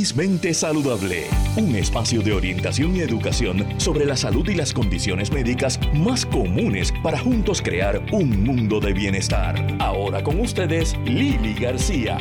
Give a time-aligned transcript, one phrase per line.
[0.00, 1.26] Felizmente Saludable,
[1.56, 6.90] un espacio de orientación y educación sobre la salud y las condiciones médicas más comunes
[7.02, 9.76] para juntos crear un mundo de bienestar.
[9.78, 12.16] Ahora con ustedes, Lili García.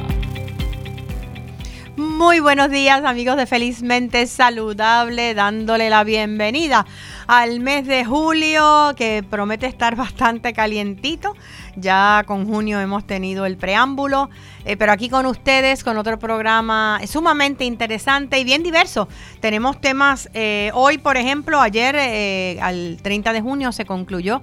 [2.20, 6.86] Muy buenos días amigos de Felizmente Saludable, dándole la bienvenida
[7.28, 11.34] al mes de julio que promete estar bastante calientito.
[11.78, 14.30] Ya con junio hemos tenido el preámbulo,
[14.66, 19.08] eh, pero aquí con ustedes, con otro programa sumamente interesante y bien diverso.
[19.40, 24.42] Tenemos temas, eh, hoy por ejemplo, ayer eh, al 30 de junio se concluyó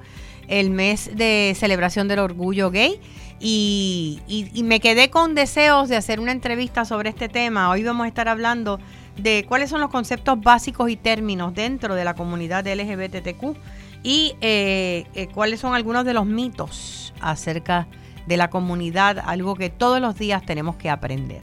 [0.49, 2.99] el mes de celebración del orgullo gay.
[3.39, 7.71] Y, me quedé con deseos de hacer una entrevista sobre este tema.
[7.71, 8.81] Hoy vamos a estar hablando
[9.17, 13.57] de cuáles son los conceptos básicos y términos dentro de la comunidad LGBTQ
[14.03, 17.87] y eh, eh, cuáles son algunos de los mitos acerca
[18.27, 21.43] de la comunidad, algo que todos los días tenemos que aprender.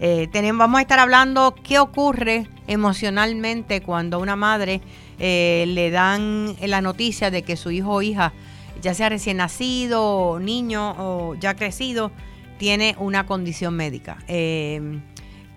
[0.00, 4.80] Eh, vamos a estar hablando qué ocurre emocionalmente cuando una madre
[5.18, 8.32] le dan la noticia de que su hijo o hija,
[8.80, 12.12] ya sea recién nacido, niño o ya crecido,
[12.58, 14.18] tiene una condición médica.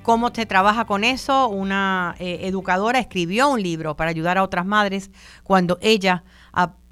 [0.03, 1.47] ¿Cómo se trabaja con eso?
[1.47, 5.11] Una educadora escribió un libro para ayudar a otras madres
[5.43, 6.23] cuando ella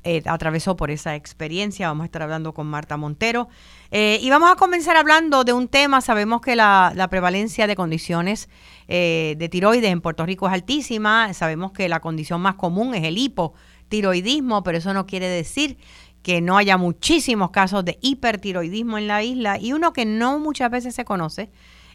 [0.03, 1.87] eh, atravesó por esa experiencia.
[1.87, 3.49] Vamos a estar hablando con Marta Montero.
[3.91, 5.99] Eh, y vamos a comenzar hablando de un tema.
[6.01, 8.49] Sabemos que la, prevalencia de condiciones
[8.87, 11.33] eh, de tiroides en Puerto Rico es altísima.
[11.33, 15.77] Sabemos que la condición más común es el hipotiroidismo, pero eso no quiere decir
[16.23, 19.57] que no haya muchísimos casos de hipertiroidismo en la isla.
[19.59, 21.49] Y uno que no muchas veces se conoce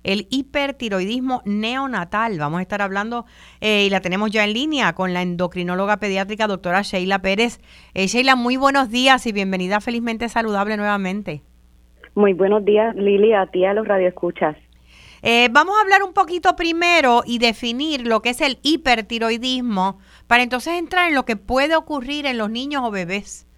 [0.05, 2.39] el hipertiroidismo neonatal.
[2.39, 3.25] Vamos a estar hablando
[3.61, 7.58] eh, y la tenemos ya en línea con la endocrinóloga pediátrica doctora Sheila Pérez.
[7.95, 11.42] Eh, Sheila, muy buenos días y bienvenida Felizmente Saludable nuevamente.
[12.14, 14.56] Muy buenos días, Lili, a ti, a los radioescuchas.
[15.22, 20.42] Eh, vamos a hablar un poquito primero y definir lo que es el hipertiroidismo para
[20.42, 23.48] entonces entrar en lo que puede ocurrir en los niños o bebés.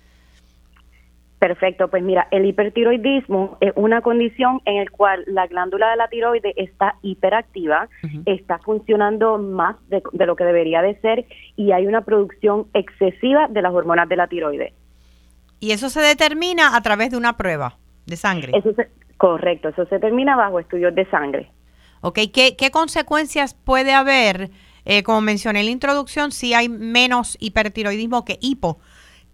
[1.38, 6.08] Perfecto, pues mira, el hipertiroidismo es una condición en la cual la glándula de la
[6.08, 7.90] tiroide está hiperactiva,
[8.24, 13.60] está funcionando más de, lo que debería de ser y hay una producción excesiva de
[13.60, 14.72] las hormonas de la tiroide.
[15.60, 17.76] Y eso se determina a través de una prueba
[18.06, 18.52] de sangre.
[18.54, 18.70] Eso
[19.18, 21.50] correcto, eso se determina bajo estudios de sangre.
[22.00, 24.50] Ok, ¿qué, qué consecuencias puede haber?
[24.86, 28.78] Eh, como mencioné en la introducción, si hay menos hipertiroidismo que hipo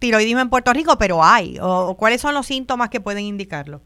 [0.03, 1.57] tiroidismo en Puerto Rico, pero hay.
[1.61, 3.79] O, ¿Cuáles son los síntomas que pueden indicarlo?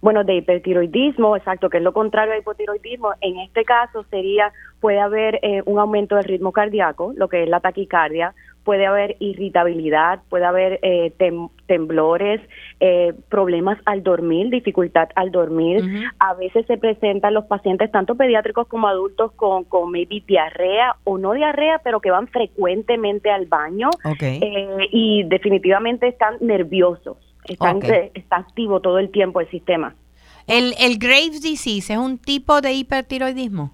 [0.00, 5.00] Bueno, de hipertiroidismo, exacto, que es lo contrario a hipotiroidismo, en este caso sería, puede
[5.00, 8.32] haber eh, un aumento del ritmo cardíaco, lo que es la taquicardia,
[8.64, 11.12] puede haber irritabilidad, puede haber eh,
[11.66, 12.40] temblores,
[12.80, 15.84] eh, problemas al dormir, dificultad al dormir.
[16.18, 21.18] A veces se presentan los pacientes, tanto pediátricos como adultos, con, con maybe diarrea o
[21.18, 27.80] no diarrea, pero que van frecuentemente al baño eh, y definitivamente están nerviosos, están,
[28.14, 29.94] está activo todo el tiempo el sistema.
[30.46, 33.72] ¿El, ¿El Graves disease es un tipo de hipertiroidismo?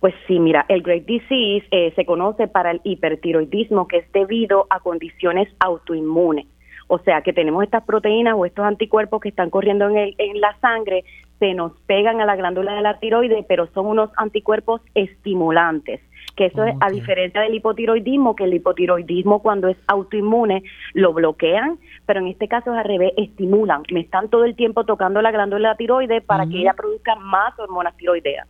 [0.00, 4.66] Pues sí, mira, el Great Disease eh, se conoce para el hipertiroidismo que es debido
[4.70, 6.46] a condiciones autoinmunes.
[6.88, 10.40] O sea, que tenemos estas proteínas o estos anticuerpos que están corriendo en, el, en
[10.40, 11.04] la sangre,
[11.38, 16.00] se nos pegan a la glándula de la tiroide, pero son unos anticuerpos estimulantes
[16.36, 20.62] que eso es a diferencia del hipotiroidismo, que el hipotiroidismo cuando es autoinmune
[20.94, 24.84] lo bloquean, pero en este caso es al revés, estimulan, me están todo el tiempo
[24.84, 28.48] tocando la glándula de la tiroide para que ella produzca más hormonas tiroideas.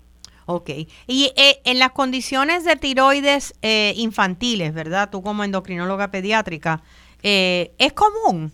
[0.52, 0.70] Ok.
[1.06, 5.08] Y eh, en las condiciones de tiroides eh, infantiles, ¿verdad?
[5.08, 6.82] Tú como endocrinóloga pediátrica,
[7.22, 8.50] eh, ¿es común?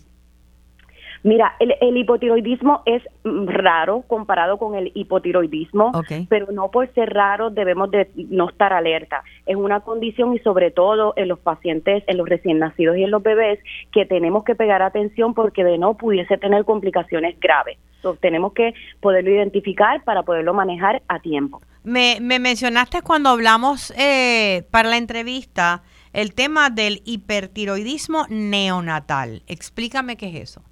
[1.23, 5.91] Mira, el, hipotiroidismo es mm, raro comparado con el hipotiroidismo,
[6.29, 9.23] pero no por ser raro debemos de no estar alerta.
[9.45, 13.11] Es una condición y sobre todo en los pacientes, en los recién nacidos y en
[13.11, 13.59] los bebés,
[13.91, 17.77] que tenemos que pegar atención porque de no pudiese tener complicaciones graves.
[18.21, 21.61] tenemos que poderlo identificar para poderlo manejar a tiempo.
[21.83, 25.83] Me, mencionaste cuando hablamos eh, para la entrevista
[26.13, 29.43] el tema del hipertiroidismo neonatal.
[29.47, 30.66] Explícame qué es eso.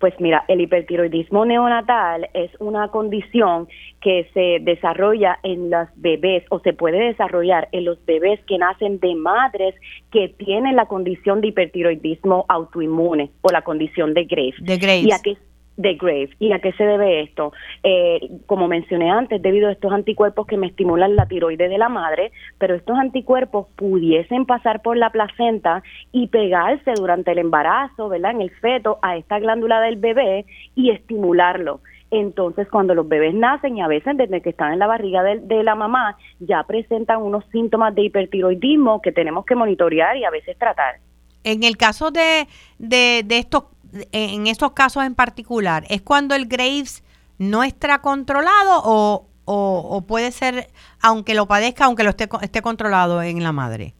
[0.00, 3.68] Pues mira, el hipertiroidismo neonatal es una condición
[4.00, 8.98] que se desarrolla en los bebés o se puede desarrollar en los bebés que nacen
[8.98, 9.74] de madres
[10.10, 14.54] que tienen la condición de hipertiroidismo autoinmune o la condición de Graves.
[14.60, 15.49] De Graves
[15.80, 16.30] de Grave.
[16.38, 17.52] ¿Y a qué se debe esto?
[17.82, 21.88] Eh, como mencioné antes, debido a estos anticuerpos que me estimulan la tiroide de la
[21.88, 25.82] madre, pero estos anticuerpos pudiesen pasar por la placenta
[26.12, 28.32] y pegarse durante el embarazo, ¿verdad?
[28.32, 30.44] En el feto a esta glándula del bebé
[30.74, 31.80] y estimularlo.
[32.10, 35.62] Entonces, cuando los bebés nacen y a veces desde que están en la barriga de,
[35.62, 40.58] la mamá, ya presentan unos síntomas de hipertiroidismo que tenemos que monitorear y a veces
[40.58, 40.96] tratar.
[41.44, 42.48] En el caso de,
[42.78, 43.64] de, de estos,
[44.12, 47.02] en estos casos en particular, ¿es cuando el Graves
[47.38, 50.70] no está controlado o, o, puede ser,
[51.00, 53.94] aunque lo padezca, aunque lo esté, esté controlado en la madre?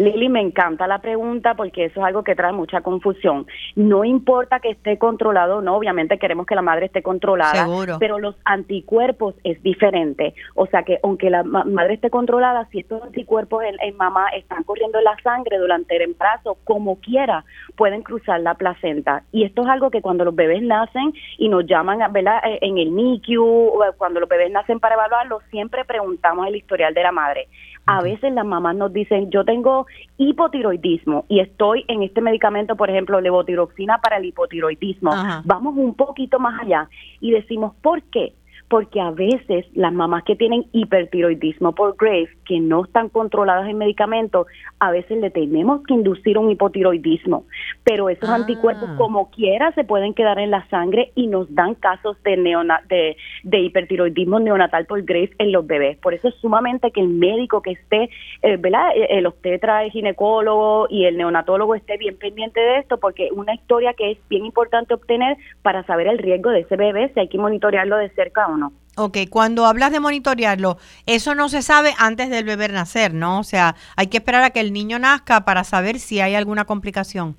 [0.00, 3.46] Lili, me encanta la pregunta porque eso es algo que trae mucha confusión.
[3.76, 7.66] No importa que esté controlado o no, obviamente queremos que la madre esté controlada,
[7.98, 10.34] pero los anticuerpos es diferente.
[10.54, 14.98] O sea que aunque la madre esté controlada, si estos anticuerpos en, mamá están corriendo
[14.98, 17.44] en la sangre durante el embarazo, como quiera,
[17.76, 19.24] pueden cruzar la placenta.
[19.32, 22.40] Y esto es algo que cuando los bebés nacen y nos llaman ¿verdad?
[22.46, 27.02] Eh, en el NICU, cuando los bebés nacen para evaluarlo, siempre preguntamos el historial de
[27.02, 27.48] la madre.
[27.86, 29.86] A veces las mamás nos dicen, yo tengo
[30.16, 35.12] hipotiroidismo y estoy en este medicamento, por ejemplo, levotiroxina para el hipotiroidismo.
[35.44, 36.88] Vamos un poquito más allá
[37.20, 38.34] y decimos, ¿por qué?
[38.70, 43.76] Porque a veces las mamás que tienen hipertiroidismo por Graves, que no están controladas en
[43.76, 44.46] medicamentos,
[44.78, 47.46] a veces le tenemos que inducir un hipotiroidismo,
[47.82, 48.36] pero esos ah.
[48.36, 52.80] anticuerpos como quiera se pueden quedar en la sangre y nos dan casos de, neona,
[52.88, 53.16] de,
[53.58, 55.98] hipertiroidismo neonatal por Graves en los bebés.
[55.98, 58.08] Por eso es sumamente que el médico que esté,
[58.42, 58.90] eh, ¿verdad?
[58.94, 63.32] Eh, el obstetra, el ginecólogo y el neonatólogo esté bien pendiente de esto, porque es
[63.32, 67.18] una historia que es bien importante obtener para saber el riesgo de ese bebé, si
[67.18, 68.59] hay que monitorearlo de cerca o no.
[68.96, 70.76] Ok, cuando hablas de monitorearlo,
[71.06, 73.38] eso no se sabe antes del bebé nacer, ¿no?
[73.38, 76.64] O sea, hay que esperar a que el niño nazca para saber si hay alguna
[76.64, 77.36] complicación.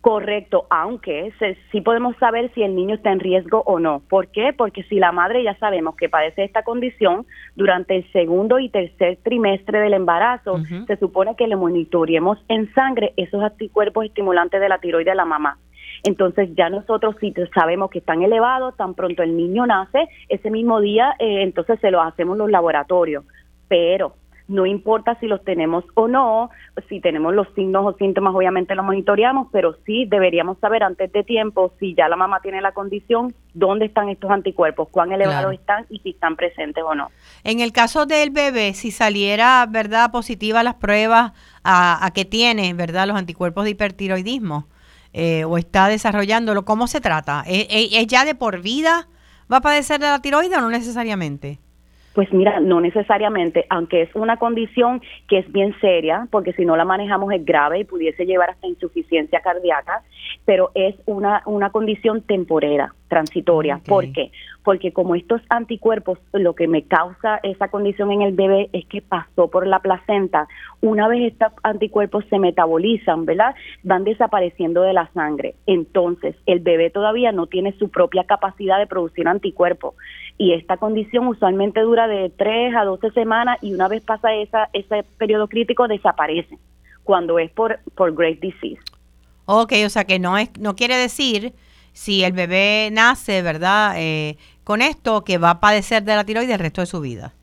[0.00, 1.32] Correcto, aunque
[1.72, 4.00] sí podemos saber si el niño está en riesgo o no.
[4.08, 4.52] ¿Por qué?
[4.56, 7.26] Porque si la madre ya sabemos que padece esta condición
[7.56, 13.12] durante el segundo y tercer trimestre del embarazo, se supone que le monitoreemos en sangre
[13.16, 15.58] esos anticuerpos estimulantes de la tiroide de la mamá.
[16.04, 20.80] Entonces ya nosotros si sabemos que están elevados, tan pronto el niño nace, ese mismo
[20.80, 23.24] día eh, entonces se los hacemos en los laboratorios.
[23.68, 24.14] Pero
[24.48, 26.48] no importa si los tenemos o no,
[26.88, 31.22] si tenemos los signos o síntomas, obviamente los monitoreamos, pero sí deberíamos saber antes de
[31.22, 35.84] tiempo si ya la mamá tiene la condición, dónde están estos anticuerpos, cuán elevados están
[35.90, 37.10] y si están presentes o no.
[37.44, 42.72] En el caso del bebé, si saliera, ¿verdad?, positiva las pruebas a, a que tiene,
[42.72, 44.66] ¿verdad?, los anticuerpos de hipertiroidismo,
[45.20, 47.42] eh, o está desarrollándolo, ¿cómo se trata?
[47.44, 49.08] ¿Es, ¿Es, ya de por vida?
[49.52, 51.58] ¿Va a padecer de la tiroide o no necesariamente?
[52.14, 56.76] Pues mira, no necesariamente, aunque es una condición que es bien seria, porque si no
[56.76, 60.02] la manejamos es grave y pudiese llevar hasta insuficiencia cardíaca,
[60.44, 63.80] pero es una, una condición temporera, transitoria.
[63.86, 64.30] ¿Por qué?
[64.62, 69.02] Porque como estos anticuerpos, lo que me causa esa condición en el bebé es que
[69.02, 70.46] pasó por la placenta.
[70.80, 73.54] Una vez estos anticuerpos se metabolizan, ¿verdad?
[73.82, 75.54] Van desapareciendo de la sangre.
[75.66, 79.94] Entonces, el bebé todavía no tiene su propia capacidad de producir anticuerpos.
[80.36, 84.68] Y esta condición usualmente dura de 3 a 12 semanas y una vez pasa esa,
[84.72, 86.58] ese periodo crítico desaparece
[87.02, 88.78] cuando es por, por disease.
[89.46, 91.54] Ok, o sea que no es, no quiere decir
[91.98, 93.94] si el bebé nace, ¿verdad?
[93.96, 97.34] Eh, con esto que va a padecer de la tiroides el resto de su vida.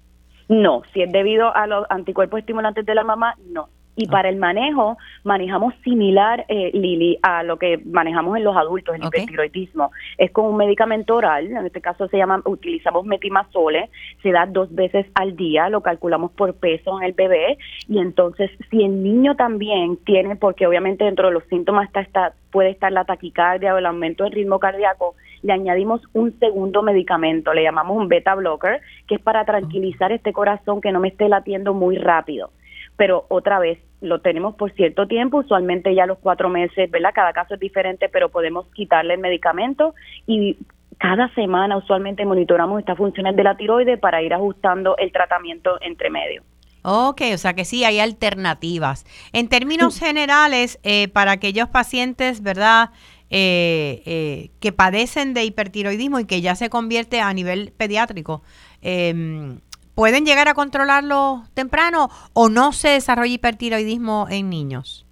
[0.48, 3.68] No, si es debido a los anticuerpos estimulantes de la mamá, no.
[3.96, 8.96] Y para el manejo, manejamos similar, eh, Lili, a lo que manejamos en los adultos,
[8.96, 9.92] el hipertiroidismo.
[10.18, 13.90] Es con un medicamento oral, en este caso se llama, utilizamos metimazole,
[14.22, 18.52] se da dos veces al día, lo calculamos por peso en el bebé, y entonces
[18.70, 22.90] si el niño también tiene, porque obviamente dentro de los síntomas está, está puede estar
[22.92, 27.98] la taquicardia o el aumento del ritmo cardíaco, le añadimos un segundo medicamento, le llamamos
[27.98, 31.98] un beta blocker, que es para tranquilizar este corazón que no me esté latiendo muy
[31.98, 32.52] rápido
[32.98, 37.12] pero otra vez lo tenemos por cierto tiempo, usualmente ya los cuatro meses, ¿verdad?
[37.14, 39.96] Cada caso es diferente, pero podemos quitarle el medicamento
[40.28, 40.58] y
[40.98, 46.10] cada semana usualmente monitoramos estas funciones de la tiroide para ir ajustando el tratamiento entre
[46.10, 46.44] medio.
[46.84, 49.06] Ok, o sea que sí, hay alternativas.
[49.34, 52.92] En términos generales, eh, para aquellos pacientes, ¿verdad?
[53.32, 58.44] Eh, eh, que padecen de hipertiroidismo y que ya se convierte a nivel pediátrico,
[58.84, 59.58] eh,
[59.96, 65.06] ¿Pueden llegar a controlarlo temprano o no se desarrolla hipertiroidismo en niños?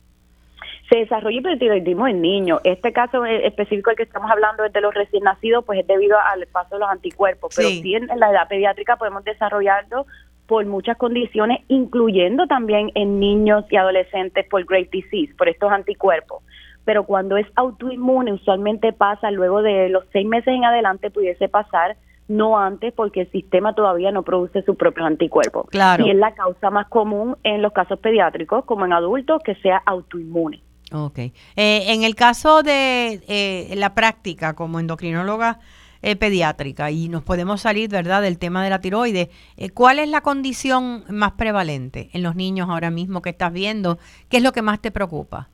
[0.89, 2.59] Se desarrolla hipertiroidismo en niños.
[2.65, 6.17] Este caso específico del que estamos hablando es de los recién nacidos, pues es debido
[6.19, 7.53] al paso de los anticuerpos.
[7.55, 10.05] Pero sí, en la edad pediátrica podemos desarrollarlo
[10.47, 16.43] por muchas condiciones, incluyendo también en niños y adolescentes por Great Disease, por estos anticuerpos.
[16.83, 21.95] Pero cuando es autoinmune, usualmente pasa luego de los seis meses en adelante, pudiese pasar
[22.27, 25.65] no antes porque el sistema todavía no produce su propio anticuerpo.
[25.65, 26.05] Claro.
[26.05, 29.81] Y es la causa más común en los casos pediátricos como en adultos que sea
[29.85, 30.61] autoinmune.
[30.91, 31.17] Ok.
[31.19, 35.59] Eh, en el caso de eh, la práctica como endocrinóloga,
[36.05, 39.29] eh, pediátrica y nos podemos salir, ¿verdad?, del tema de la tiroides.
[39.55, 43.97] Eh, ¿Cuál es la condición más prevalente en los niños ahora mismo que estás viendo?
[44.27, 45.47] ¿Qué es lo que más te preocupa?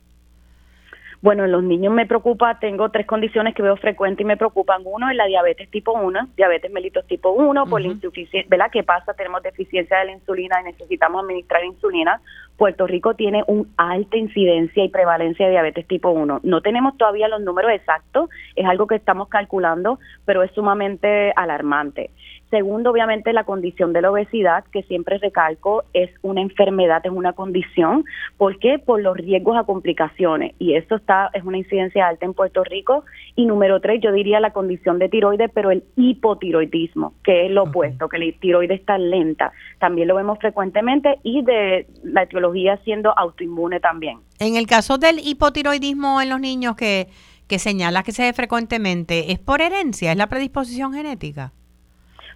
[1.22, 4.80] Bueno, en los niños me preocupa, tengo tres condiciones que veo frecuentes y me preocupan.
[4.86, 8.70] Uno es la diabetes tipo 1, diabetes mellitus tipo 1, por la insuficiencia, ¿verdad?
[8.72, 9.12] ¿Qué pasa?
[9.12, 12.22] Tenemos deficiencia de la insulina y necesitamos administrar insulina.
[12.56, 16.40] Puerto Rico tiene una alta incidencia y prevalencia de diabetes tipo 1.
[16.42, 22.10] No tenemos todavía los números exactos, es algo que estamos calculando, pero es sumamente alarmante.
[22.50, 27.32] Segundo, obviamente, la condición de la obesidad, que siempre recalco, es una enfermedad, es una
[27.32, 28.04] condición.
[28.36, 28.80] ¿Por qué?
[28.80, 30.54] Por los riesgos a complicaciones.
[30.58, 33.04] Y esto está, es una incidencia alta en Puerto Rico.
[33.36, 37.64] Y número tres, yo diría la condición de tiroides, pero el hipotiroidismo, que es lo
[37.64, 39.52] opuesto, que la tiroides está lenta.
[39.78, 44.18] También lo vemos frecuentemente y de la etiología siendo autoinmune también.
[44.40, 47.06] En el caso del hipotiroidismo en los niños que,
[47.46, 50.10] que señala que se ve frecuentemente, ¿es por herencia?
[50.10, 51.52] ¿Es la predisposición genética?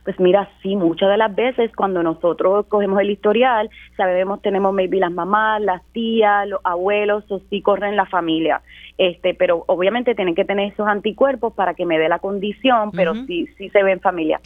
[0.04, 4.98] Pues mira, sí, muchas de las veces cuando nosotros cogemos el historial, sabemos, tenemos maybe
[4.98, 8.60] las mamás, las tías, los abuelos, o sí corren la familia.
[8.98, 13.14] Este, pero obviamente tienen que tener esos anticuerpos para que me dé la condición, pero
[13.26, 14.40] sí, sí se ve en familia.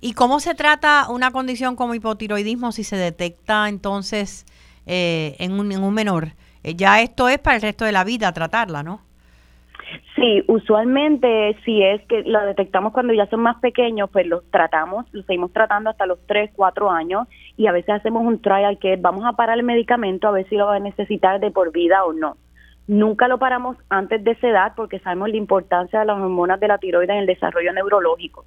[0.00, 4.44] ¿Y cómo se trata una condición como hipotiroidismo si se detecta entonces
[4.86, 6.28] eh, en, un, en un menor?
[6.62, 9.00] Eh, ya esto es para el resto de la vida tratarla, ¿no?
[10.16, 15.06] Sí, usualmente si es que lo detectamos cuando ya son más pequeños, pues los tratamos,
[15.12, 18.96] los seguimos tratando hasta los 3, 4 años y a veces hacemos un trial que
[18.96, 22.04] vamos a parar el medicamento a ver si lo va a necesitar de por vida
[22.04, 22.36] o no.
[22.86, 26.68] Nunca lo paramos antes de esa edad porque sabemos la importancia de las hormonas de
[26.68, 28.46] la tiroides en el desarrollo neurológico.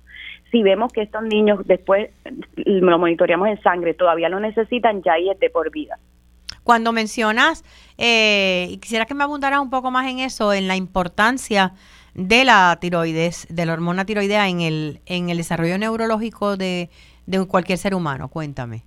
[0.51, 2.11] Si vemos que estos niños después
[2.57, 5.97] lo monitoreamos en sangre, todavía lo necesitan, ya ahí es de por vida.
[6.63, 7.63] Cuando mencionas,
[7.97, 11.73] eh, y quisiera que me abundaras un poco más en eso, en la importancia
[12.13, 16.89] de la tiroides, de la hormona tiroidea en el, en el desarrollo neurológico de,
[17.25, 18.29] de cualquier ser humano.
[18.29, 18.83] Cuéntame.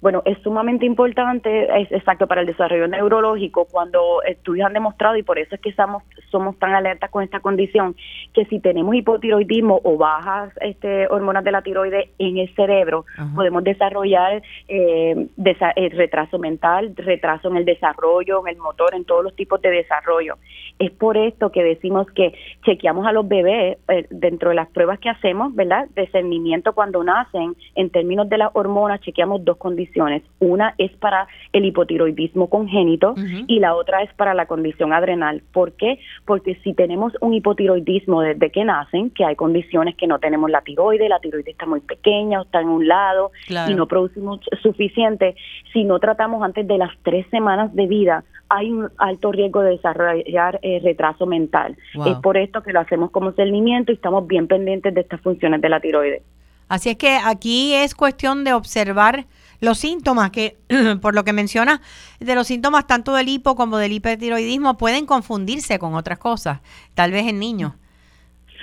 [0.00, 5.24] Bueno, es sumamente importante, es exacto, para el desarrollo neurológico, cuando estudios han demostrado, y
[5.24, 7.96] por eso es que estamos, somos tan alertas con esta condición,
[8.32, 13.64] que si tenemos hipotiroidismo o bajas este, hormonas de la tiroides en el cerebro, podemos
[13.64, 19.34] desarrollar eh, eh, retraso mental, retraso en el desarrollo, en el motor, en todos los
[19.34, 20.36] tipos de desarrollo.
[20.78, 24.98] Es por esto que decimos que chequeamos a los bebés eh, dentro de las pruebas
[25.00, 25.88] que hacemos, ¿verdad?
[25.96, 31.64] Discernimiento cuando nacen, en términos de las hormonas, chequeamos dos condiciones una es para el
[31.64, 33.14] hipotiroidismo congénito
[33.46, 35.42] y la otra es para la condición adrenal.
[35.52, 35.98] ¿Por qué?
[36.24, 40.60] Porque si tenemos un hipotiroidismo desde que nacen, que hay condiciones que no tenemos la
[40.62, 45.34] tiroide, la tiroide está muy pequeña o está en un lado y no producimos suficiente,
[45.72, 49.72] si no tratamos antes de las tres semanas de vida, hay un alto riesgo de
[49.72, 51.76] desarrollar eh, retraso mental.
[52.06, 55.60] Es por esto que lo hacemos como cernimiento y estamos bien pendientes de estas funciones
[55.60, 56.22] de la tiroide.
[56.68, 59.24] Así es que aquí es cuestión de observar
[59.60, 60.56] los síntomas que,
[61.02, 61.80] por lo que menciona,
[62.20, 66.60] de los síntomas tanto del hipo como del hipertiroidismo pueden confundirse con otras cosas,
[66.94, 67.72] tal vez en niños.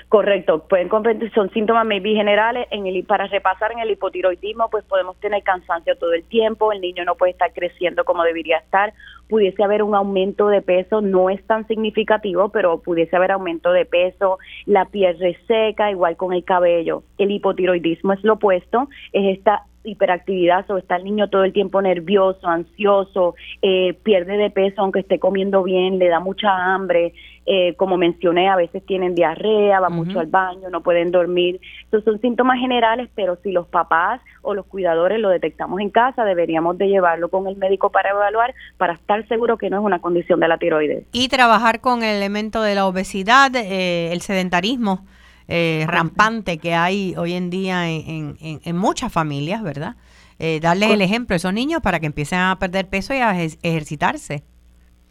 [0.08, 2.68] Correcto, pueden confundir, son síntomas maybe generales.
[2.70, 6.80] En el, para repasar en el hipotiroidismo, pues podemos tener cansancio todo el tiempo, el
[6.80, 8.94] niño no puede estar creciendo como debería estar,
[9.30, 13.86] pudiese haber un aumento de peso, no es tan significativo, pero pudiese haber aumento de
[13.86, 17.04] peso, la piel reseca, igual con el cabello.
[17.18, 21.82] El hipotiroidismo es lo opuesto, es esta hiperactividad, o está el niño todo el tiempo
[21.82, 27.14] nervioso, ansioso, eh, pierde de peso aunque esté comiendo bien, le da mucha hambre,
[27.48, 31.62] eh, como mencioné, a veces tienen diarrea, va mucho al baño, no pueden dormir.
[31.84, 36.26] Estos son síntomas generales, pero si los papás o los cuidadores lo detectamos en casa,
[36.26, 40.00] deberíamos de llevarlo con el médico para evaluar, para estar seguro que no es una
[40.00, 41.06] condición de la tiroides.
[41.12, 45.06] Y trabajar con el elemento de la obesidad, eh, el sedentarismo
[45.48, 49.96] eh, rampante que hay hoy en día en, en, muchas familias, ¿verdad?
[50.40, 53.32] Eh, darle el ejemplo a esos niños para que empiecen a perder peso y a
[53.42, 54.44] ejercitarse.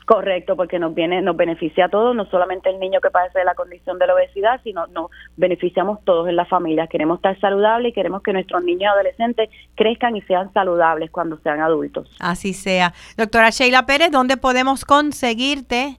[0.04, 3.44] Correcto, porque nos viene, nos beneficia a todos, no solamente el niño que padece de
[3.46, 6.86] la condición de la obesidad, sino nos beneficiamos todos en la familia.
[6.88, 11.38] Queremos estar saludables y queremos que nuestros niños y adolescentes crezcan y sean saludables cuando
[11.38, 12.14] sean adultos.
[12.20, 12.92] Así sea.
[13.16, 15.96] Doctora Sheila Pérez, ¿dónde podemos conseguirte?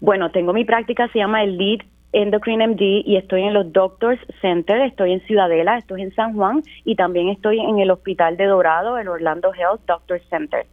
[0.00, 1.80] Bueno, tengo mi práctica, se llama el LEAD
[2.16, 6.62] Endocrine MD y estoy en los Doctors Center, estoy en Ciudadela, estoy en San Juan
[6.84, 10.66] y también estoy en el Hospital de Dorado, el Orlando Health Doctors Center.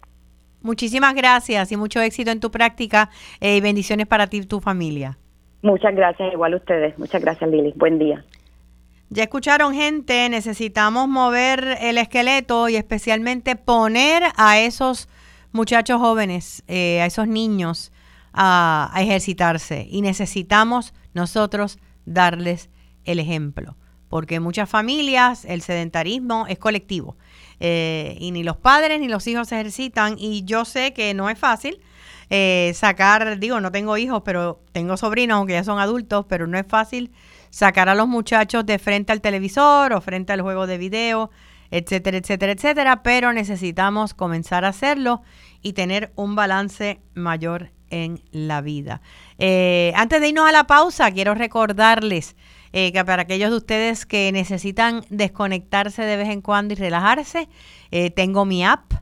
[0.61, 3.09] Muchísimas gracias y mucho éxito en tu práctica
[3.41, 5.17] eh, y bendiciones para ti y tu familia.
[5.61, 6.97] Muchas gracias, igual a ustedes.
[6.97, 7.73] Muchas gracias, Lili.
[7.75, 8.23] Buen día.
[9.09, 15.09] Ya escucharon gente, necesitamos mover el esqueleto y especialmente poner a esos
[15.51, 17.91] muchachos jóvenes, eh, a esos niños
[18.33, 19.87] a, ejercitarse.
[19.89, 22.69] Y necesitamos nosotros darles
[23.05, 23.77] el ejemplo,
[24.09, 27.17] porque en muchas familias el sedentarismo es colectivo.
[27.59, 30.15] Eh, y ni los padres ni los hijos se ejercitan.
[30.17, 31.79] Y yo sé que no es fácil.
[32.29, 36.57] Eh, sacar, digo, no tengo hijos, pero tengo sobrinos, aunque ya son adultos, pero no
[36.57, 37.11] es fácil
[37.49, 41.29] sacar a los muchachos de frente al televisor o frente al juego de video,
[41.69, 45.21] etcétera, etcétera, etcétera, pero necesitamos comenzar a hacerlo
[45.61, 49.01] y tener un balance mayor en la vida.
[49.37, 52.35] Eh, antes de irnos a la pausa, quiero recordarles
[52.73, 57.47] eh, que para aquellos de ustedes que necesitan desconectarse de vez en cuando y relajarse,
[57.91, 58.93] eh, tengo mi app,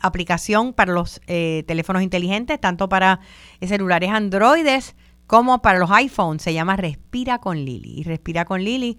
[0.00, 3.18] aplicación para los teléfonos inteligentes, tanto para
[3.60, 4.94] celulares androides
[5.26, 6.42] como para los iPhones.
[6.42, 7.98] Se llama Respira con Lili.
[7.98, 8.98] Y Respira con Lili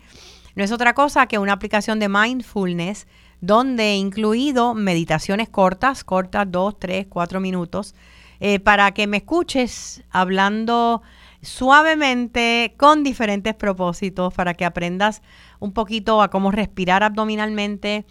[0.58, 3.08] no es otra cosa que una aplicación de mindfulness
[3.42, 7.94] donde he incluido meditaciones cortas, cortas, dos, tres, cuatro minutos,
[8.40, 11.02] eh, para que me escuches hablando
[11.42, 15.22] suavemente con diferentes propósitos, para que aprendas
[15.60, 18.06] un poquito a cómo respirar abdominalmente,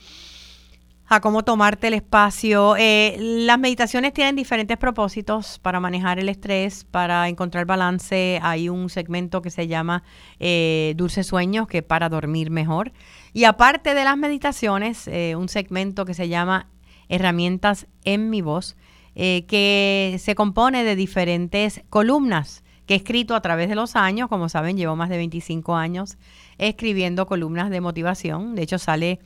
[1.08, 2.74] a cómo tomarte el espacio.
[2.76, 8.40] Eh, las meditaciones tienen diferentes propósitos para manejar el estrés, para encontrar balance.
[8.42, 10.02] Hay un segmento que se llama
[10.40, 12.92] eh, Dulces Sueños, que para dormir mejor.
[13.32, 16.68] Y aparte de las meditaciones, eh, un segmento que se llama
[17.08, 18.76] Herramientas en mi voz,
[19.16, 24.28] que se compone de diferentes columnas que he escrito a través de los años.
[24.28, 26.18] Como saben, llevo más de 25 años
[26.58, 28.54] escribiendo columnas de motivación.
[28.54, 29.18] De hecho, sale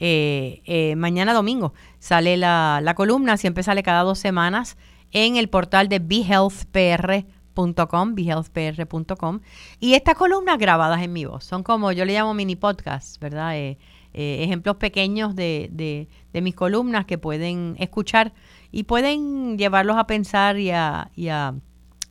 [0.00, 4.76] eh, eh, mañana domingo sale la, columna, siempre sale cada dos semanas
[5.12, 9.40] en el portal de behealthpr.com, behealthpr.com.
[9.80, 13.56] Y estas columnas grabadas en mi voz, son como yo le llamo mini podcasts, ¿verdad?
[13.56, 13.78] Eh,
[14.12, 18.32] ejemplos pequeños de, de, de, mis columnas que pueden escuchar
[18.74, 21.54] y pueden llevarlos a pensar y a,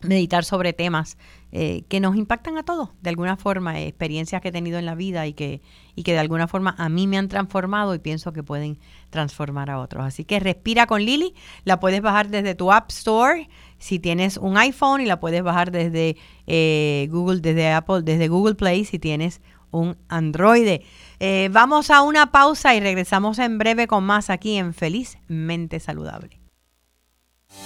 [0.01, 1.17] meditar sobre temas
[1.51, 4.95] eh, que nos impactan a todos, de alguna forma, experiencias que he tenido en la
[4.95, 5.61] vida y que,
[5.95, 8.79] y que de alguna forma a mí me han transformado y pienso que pueden
[9.09, 10.03] transformar a otros.
[10.03, 14.57] Así que respira con Lili, la puedes bajar desde tu App Store si tienes un
[14.57, 19.41] iPhone y la puedes bajar desde eh, Google, desde Apple, desde Google Play si tienes
[19.71, 20.81] un Android.
[21.19, 26.42] Eh, vamos a una pausa y regresamos en breve con más aquí en Felizmente Saludable.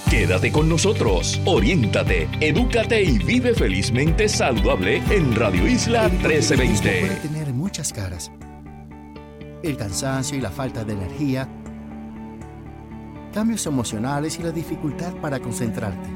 [0.09, 6.99] Quédate con nosotros, oriéntate, edúcate y vive felizmente saludable en Radio Isla 1320.
[7.01, 8.31] Puede tener muchas caras.
[9.63, 11.49] El cansancio y la falta de energía,
[13.33, 16.09] cambios emocionales y la dificultad para concentrarte.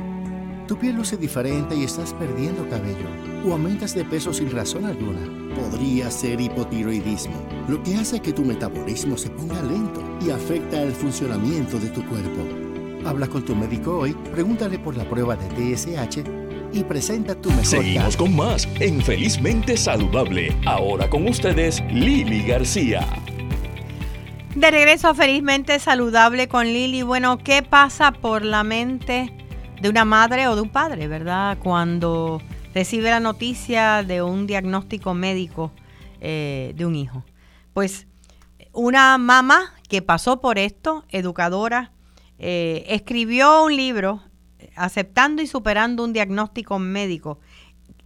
[0.67, 3.09] Tu piel luce diferente y estás perdiendo cabello
[3.45, 5.19] o aumentas de peso sin razón alguna.
[5.53, 7.35] Podría ser hipotiroidismo,
[7.67, 12.05] lo que hace que tu metabolismo se ponga lento y afecta el funcionamiento de tu
[12.07, 12.70] cuerpo.
[13.03, 16.23] Habla con tu médico hoy, pregúntale por la prueba de TSH
[16.71, 20.55] y presenta tu mejor Seguimos con más en Felizmente Saludable.
[20.65, 23.07] Ahora con ustedes, Lili García.
[24.55, 27.01] De regreso a Felizmente Saludable con Lili.
[27.01, 29.33] Bueno, ¿qué pasa por la mente
[29.81, 31.57] de una madre o de un padre, verdad?
[31.57, 32.39] Cuando
[32.75, 35.71] recibe la noticia de un diagnóstico médico
[36.19, 37.25] eh, de un hijo.
[37.73, 38.05] Pues
[38.73, 41.91] una mamá que pasó por esto, educadora,
[42.43, 44.23] eh, escribió un libro
[44.75, 47.39] aceptando y superando un diagnóstico médico.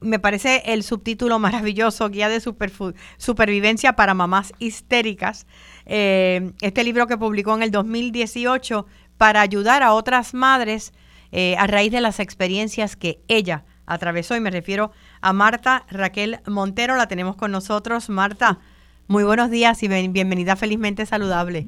[0.01, 5.47] Me parece el subtítulo maravilloso, Guía de Supervivencia para Mamás Histéricas.
[5.85, 8.85] Eh, este libro que publicó en el 2018
[9.17, 10.93] para ayudar a otras madres
[11.31, 14.35] eh, a raíz de las experiencias que ella atravesó.
[14.35, 18.09] Y me refiero a Marta Raquel Montero, la tenemos con nosotros.
[18.09, 18.59] Marta,
[19.07, 21.67] muy buenos días y bienvenida Felizmente Saludable.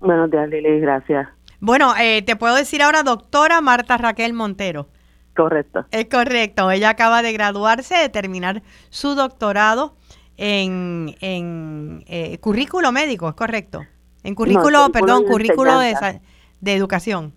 [0.00, 1.28] Buenos días, Lili, gracias.
[1.62, 4.88] Bueno, eh, te puedo decir ahora doctora Marta Raquel Montero.
[5.36, 5.86] Correcto.
[5.92, 6.68] Es correcto.
[6.72, 9.94] Ella acaba de graduarse, de terminar su doctorado
[10.36, 13.86] en, en eh, currículo médico, ¿es correcto?
[14.24, 16.20] En currículo, perdón, currículo de,
[16.60, 17.32] de, educación.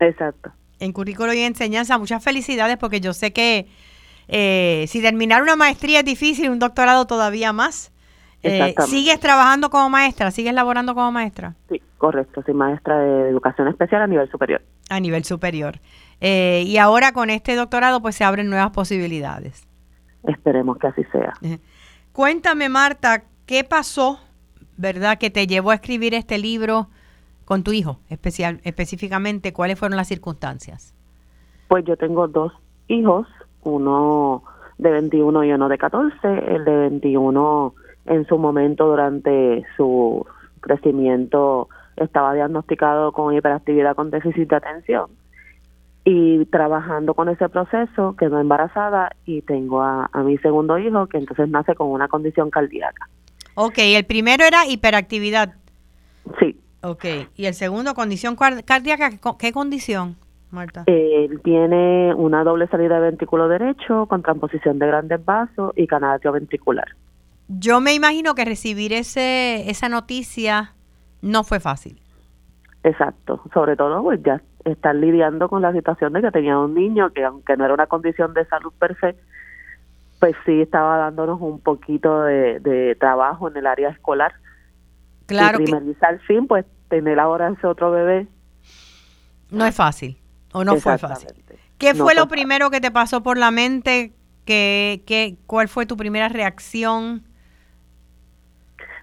[0.00, 0.52] Exacto.
[0.80, 1.98] En currículo y enseñanza.
[1.98, 3.68] Muchas felicidades porque yo sé que
[4.26, 7.92] eh, si terminar una maestría es difícil, un doctorado todavía más.
[8.46, 10.30] Eh, ¿Sigues trabajando como maestra?
[10.30, 11.54] ¿Sigues laborando como maestra?
[11.68, 12.42] Sí, correcto.
[12.44, 14.62] Soy maestra de educación especial a nivel superior.
[14.90, 15.80] A nivel superior.
[16.20, 19.66] Eh, y ahora con este doctorado pues se abren nuevas posibilidades.
[20.22, 21.34] Esperemos que así sea.
[22.12, 24.18] Cuéntame, Marta, ¿qué pasó,
[24.76, 26.88] verdad, que te llevó a escribir este libro
[27.44, 29.52] con tu hijo, especial, específicamente?
[29.52, 30.94] ¿Cuáles fueron las circunstancias?
[31.68, 32.52] Pues yo tengo dos
[32.88, 33.26] hijos,
[33.62, 34.42] uno
[34.78, 36.16] de 21 y uno de 14.
[36.24, 37.74] El de 21
[38.06, 40.24] en su momento durante su
[40.60, 45.06] crecimiento estaba diagnosticado con hiperactividad con déficit de atención
[46.04, 51.18] y trabajando con ese proceso quedó embarazada y tengo a, a mi segundo hijo que
[51.18, 53.08] entonces nace con una condición cardíaca.
[53.54, 55.54] Ok, el primero era hiperactividad.
[56.38, 60.14] Sí, Ok, y el segundo, condición car- cardíaca, ¿qué, co- qué condición,
[60.52, 60.84] Marta?
[60.86, 66.14] él tiene una doble salida de ventrículo derecho con transposición de grandes vasos y canal
[66.16, 66.86] atrioventricular.
[67.48, 70.74] Yo me imagino que recibir ese, esa noticia
[71.22, 72.00] no fue fácil.
[72.82, 77.10] Exacto, sobre todo pues ya estar lidiando con la situación de que tenía un niño
[77.12, 79.16] que aunque no era una condición de salud per se,
[80.20, 84.34] pues sí estaba dándonos un poquito de, de trabajo en el área escolar.
[85.26, 88.28] Claro y primerizar al fin, pues tener ahora ese otro bebé.
[89.50, 90.18] no es fácil,
[90.52, 91.28] o no fue fácil.
[91.78, 94.12] ¿Qué No fue lo primero que te pasó por la mente?
[94.44, 97.24] ¿Qué, qué, ¿Cuál fue tu primera reacción?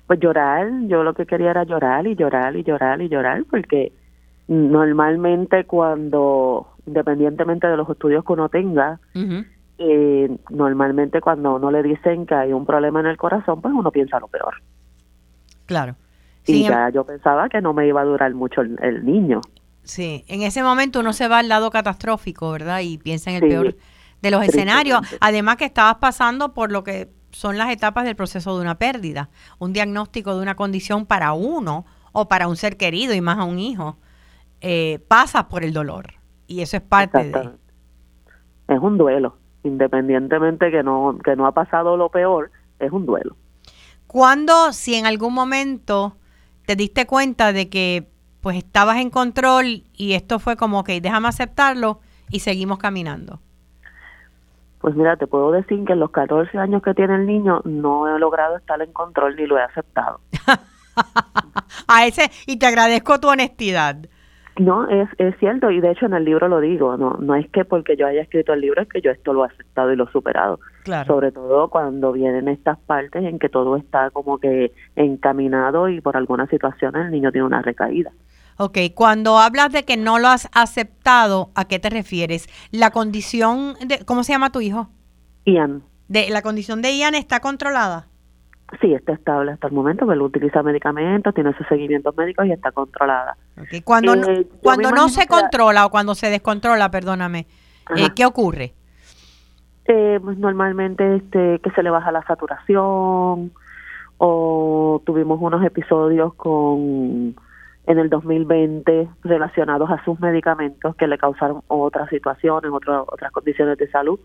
[0.08, 3.94] Pues llorar, yo lo que quería era llorar y llorar y llorar y llorar, porque
[4.48, 9.00] normalmente cuando, independientemente de los estudios que uno tenga,
[9.78, 13.92] eh, normalmente cuando uno le dicen que hay un problema en el corazón, pues uno
[13.92, 14.56] piensa lo peor.
[15.66, 15.96] Claro.
[16.46, 19.06] Y Sin em- ya yo pensaba que no me iba a durar mucho el, el
[19.06, 19.40] niño.
[19.84, 22.82] Sí, en ese momento uno se va al lado catastrófico, ¿verdad?
[22.82, 23.76] Y piensa en el Sí, peor
[24.22, 25.02] de los escenarios.
[25.20, 29.30] Además que estabas pasando por lo que son las etapas del proceso de una pérdida.
[29.60, 33.44] Un diagnóstico de una condición para uno o para un ser querido y más a
[33.44, 33.98] un hijo.
[34.62, 36.14] Eh, pasa por el dolor.
[36.48, 37.50] Y eso es parte de...
[38.70, 43.36] Es un duelo, independientemente que no que no ha pasado lo peor, es un duelo.
[44.08, 46.16] ¿Cuándo, si en algún momento
[46.66, 48.08] te diste cuenta de que
[48.40, 53.42] pues estabas en control y esto fue como que déjame aceptarlo y seguimos caminando?
[54.84, 58.06] Pues mira, te puedo decir que en los 14 años que tiene el niño no
[58.14, 60.20] he logrado estar en control ni lo he aceptado.
[61.88, 63.96] a ese y te agradezco tu honestidad.
[64.60, 67.50] No, es, es cierto y de hecho en el libro lo digo, no no es
[67.52, 69.96] que porque yo haya escrito el libro es que yo esto lo he aceptado y
[69.96, 70.60] lo he superado.
[70.84, 71.08] Claro.
[71.08, 76.18] Sobre todo cuando vienen estas partes en que todo está como que encaminado y por
[76.18, 78.12] alguna situación el niño tiene una recaída.
[78.58, 82.48] Ok, cuando hablas de que no lo has aceptado, ¿a qué te refieres?
[82.72, 84.90] La condición de, ¿cómo se llama tu hijo?
[85.46, 88.08] Ian, De la condición de Ian está controlada.
[88.82, 92.52] sí, está estable hasta el momento, que él utiliza medicamentos, tiene sus seguimientos médicos y
[92.52, 93.38] está controlada.
[93.60, 97.46] Ok, Cuando, no- Eh, cuando no se la- controla o cuando se descontrola, perdóname,
[97.96, 98.08] eh.
[98.16, 98.74] ¿qué ocurre?
[99.86, 103.52] Eh, pues normalmente este que se le baja la saturación
[104.18, 107.36] o tuvimos unos episodios con
[107.86, 113.78] en el 2020 relacionados a sus medicamentos que le causaron otras situaciones, otras otras condiciones
[113.78, 114.20] de salud.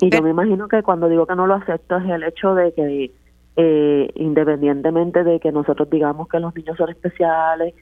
[0.00, 2.74] Y yo me imagino que cuando digo que no lo acepto es el hecho de
[2.74, 3.12] que
[3.56, 7.74] eh, independientemente de que nosotros digamos que los niños son especiales,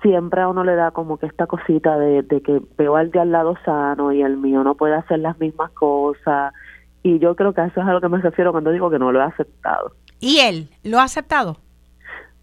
[0.00, 3.20] siempre a uno le da como que esta cosita de, de que veo al de
[3.20, 6.54] al lado sano y el mío no puede hacer las mismas cosas.
[7.02, 8.98] Y yo creo que a eso es a lo que me refiero cuando digo que
[8.98, 9.92] no lo he aceptado.
[10.20, 11.58] ¿Y él lo ha aceptado?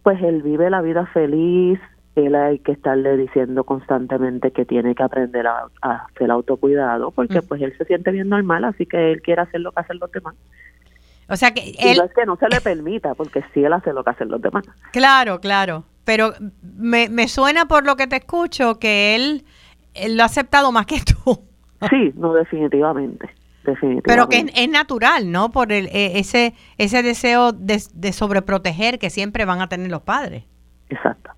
[0.03, 1.79] Pues él vive la vida feliz,
[2.15, 7.39] él hay que estarle diciendo constantemente que tiene que aprender a, a hacer autocuidado, porque
[7.39, 7.47] Mm.
[7.47, 10.11] pues él se siente bien normal, así que él quiere hacer lo que hacen los
[10.11, 10.35] demás.
[11.29, 13.71] O sea que Y él, no es que no se le permita, porque sí él
[13.73, 14.65] hace lo que hacen los demás.
[14.91, 19.45] claro, claro, pero me, me suena por lo que te escucho que él,
[19.93, 21.39] él lo ha aceptado más que tú.
[21.89, 23.29] Sí, no, definitivamente,
[23.63, 24.03] definitivamente.
[24.05, 25.51] Pero que es, es natural, ¿no?
[25.51, 30.01] Por el, eh, ese, ese deseo de, de sobreproteger que siempre van a tener los
[30.01, 30.43] padres.
[30.89, 31.31] Exacto.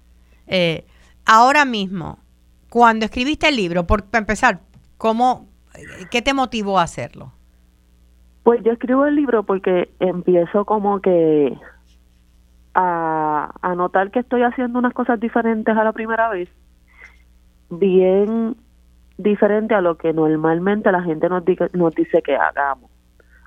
[0.48, 0.86] Eh,
[1.26, 2.20] ahora mismo,
[2.70, 4.62] cuando escribiste el libro, por para empezar,
[4.98, 5.48] ¿cómo,
[6.12, 7.32] ¿qué te motivó a hacerlo?
[8.44, 11.58] Pues yo escribo el libro porque empiezo como que
[12.74, 16.50] a, a notar que estoy haciendo unas cosas diferentes a la primera vez,
[17.70, 18.58] bien
[19.18, 22.90] diferente a lo que normalmente la gente nos, dice, nos dice que hagamos.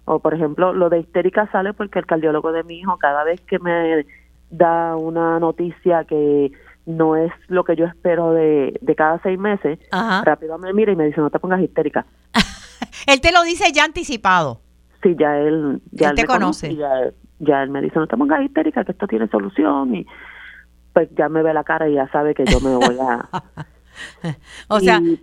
[0.05, 3.40] O por ejemplo, lo de histérica sale porque el cardiólogo de mi hijo cada vez
[3.40, 4.07] que me
[4.50, 6.52] da una noticia que
[6.87, 10.22] no es lo que yo espero de, de cada seis meses, Ajá.
[10.24, 12.07] rápido me mira y me dice, no te pongas histérica.
[13.07, 14.61] Él te lo dice ya anticipado.
[15.02, 16.74] Sí, ya él, ya Él te conoce.
[16.74, 16.88] ya,
[17.38, 19.94] ya él me dice, no te pongas histérica, que esto tiene solución.
[19.94, 20.07] Y
[20.92, 23.29] pues ya me ve la cara y ya sabe que yo me voy a...
[24.68, 25.18] O sea, y,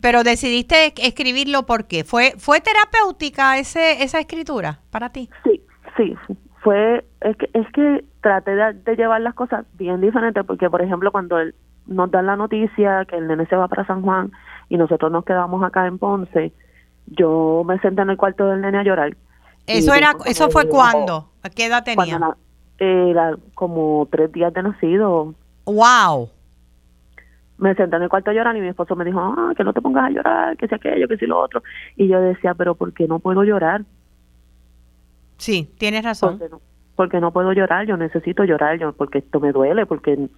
[0.00, 5.28] pero decidiste es- escribirlo porque fue fue terapéutica ese esa escritura para ti.
[5.44, 5.60] sí,
[5.96, 6.14] sí,
[6.62, 7.04] fue...
[7.20, 11.10] Es que, es que traté de, de llevar las cosas bien diferentes porque, por ejemplo,
[11.12, 11.54] cuando él
[11.86, 14.30] nos dan la noticia que el nene se va para San Juan
[14.68, 16.52] y nosotros nos quedamos acá en Ponce,
[17.06, 19.16] yo me senté en el cuarto del nene a llorar.
[19.66, 21.30] Eso era eso fue cuándo?
[21.42, 22.36] ¿A qué edad Cuando
[22.78, 23.14] tenía?
[23.14, 25.34] era como tres días de nacido,
[25.66, 26.28] Wow.
[27.58, 29.72] Me senté en el cuarto a llorar y mi esposo me dijo, ah, que no
[29.72, 31.62] te pongas a llorar, que sea aquello, que sea lo otro.
[31.96, 33.82] Y yo decía, pero ¿por qué no puedo llorar?
[35.36, 36.38] Sí, tienes razón.
[36.38, 36.60] Porque no,
[36.96, 40.28] porque no puedo llorar, yo necesito llorar, yo, porque esto me duele, porque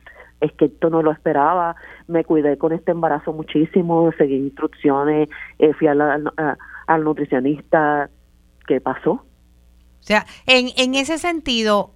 [0.40, 1.76] es que esto no lo esperaba,
[2.06, 8.10] me cuidé con este embarazo muchísimo, seguí instrucciones, eh, fui al, al nutricionista,
[8.66, 9.12] ¿qué pasó?
[9.12, 9.22] O
[10.00, 11.90] sea, en, en ese sentido,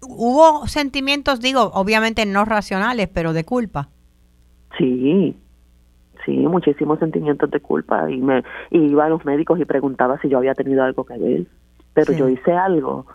[0.00, 3.88] hubo sentimientos, digo, obviamente no racionales, pero de culpa.
[4.78, 5.36] Sí,
[6.24, 8.10] sí, muchísimos sentimientos de culpa.
[8.10, 11.46] Y me iba a los médicos y preguntaba si yo había tenido algo que ver,
[11.94, 13.06] pero yo hice algo.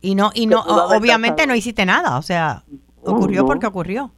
[0.00, 2.62] Y no y no obviamente no hiciste nada, o sea,
[3.02, 4.12] ocurrió porque ocurrió.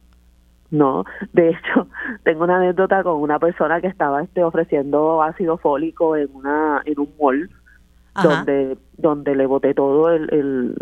[0.69, 1.87] No, de hecho,
[2.23, 6.99] tengo una anécdota con una persona que estaba este ofreciendo ácido fólico en una en
[6.99, 7.49] un mall
[8.21, 10.75] donde donde le boté todo el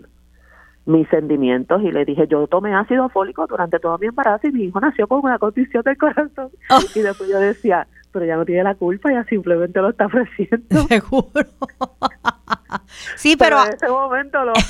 [0.86, 4.64] mis sentimientos y le dije, yo tomé ácido fólico durante todo mi embarazo y mi
[4.64, 6.50] hijo nació con una condición del corazón.
[6.70, 6.80] Oh.
[6.96, 10.82] Y después yo decía, pero ya no tiene la culpa, ya simplemente lo está ofreciendo.
[10.88, 11.30] Seguro.
[13.16, 13.64] sí, pero...
[13.66, 14.54] en ese momento lo...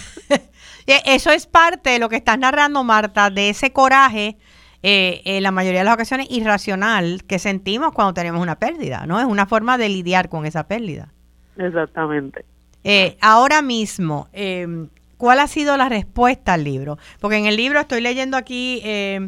[0.88, 4.38] E, eso es parte de lo que estás narrando, Marta, de ese coraje,
[4.82, 9.20] eh, en la mayoría de las ocasiones irracional que sentimos cuando tenemos una pérdida, ¿no?
[9.20, 11.14] Es una forma de lidiar con esa pérdida.
[11.58, 12.44] Exactamente.
[12.84, 14.88] Eh, ahora mismo, eh,
[15.20, 16.98] ¿Cuál ha sido la respuesta al libro?
[17.20, 19.28] Porque en el libro estoy leyendo aquí, eh,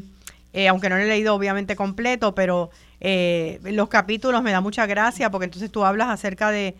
[0.54, 2.69] eh, aunque no lo he leído obviamente completo, pero
[3.01, 6.77] eh, los capítulos me da mucha gracia porque entonces tú hablas acerca de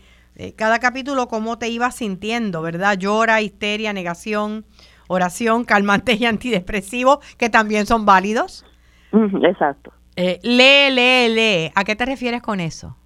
[0.56, 2.96] cada capítulo, cómo te ibas sintiendo, ¿verdad?
[2.96, 4.64] Llora, histeria, negación,
[5.08, 8.64] oración, calmante y antidepresivo, que también son válidos.
[9.12, 9.92] exacto.
[10.16, 11.72] lee, lee, lee.
[11.74, 12.96] ¿A qué te refieres con eso?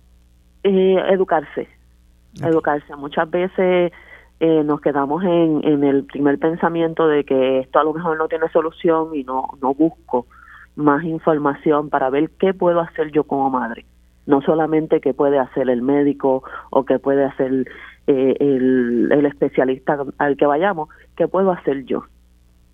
[0.62, 1.68] educarse.
[2.40, 2.94] Educarse.
[2.94, 3.90] Muchas veces
[4.40, 8.28] eh, nos quedamos en, en el primer pensamiento de que esto a lo mejor no
[8.28, 10.26] tiene solución y no, no busco
[10.74, 13.86] más información para ver qué puedo hacer yo como madre.
[14.26, 17.66] No solamente qué puede hacer el médico o qué puede hacer
[18.06, 22.04] eh, el, el especialista al que vayamos, qué puedo hacer yo.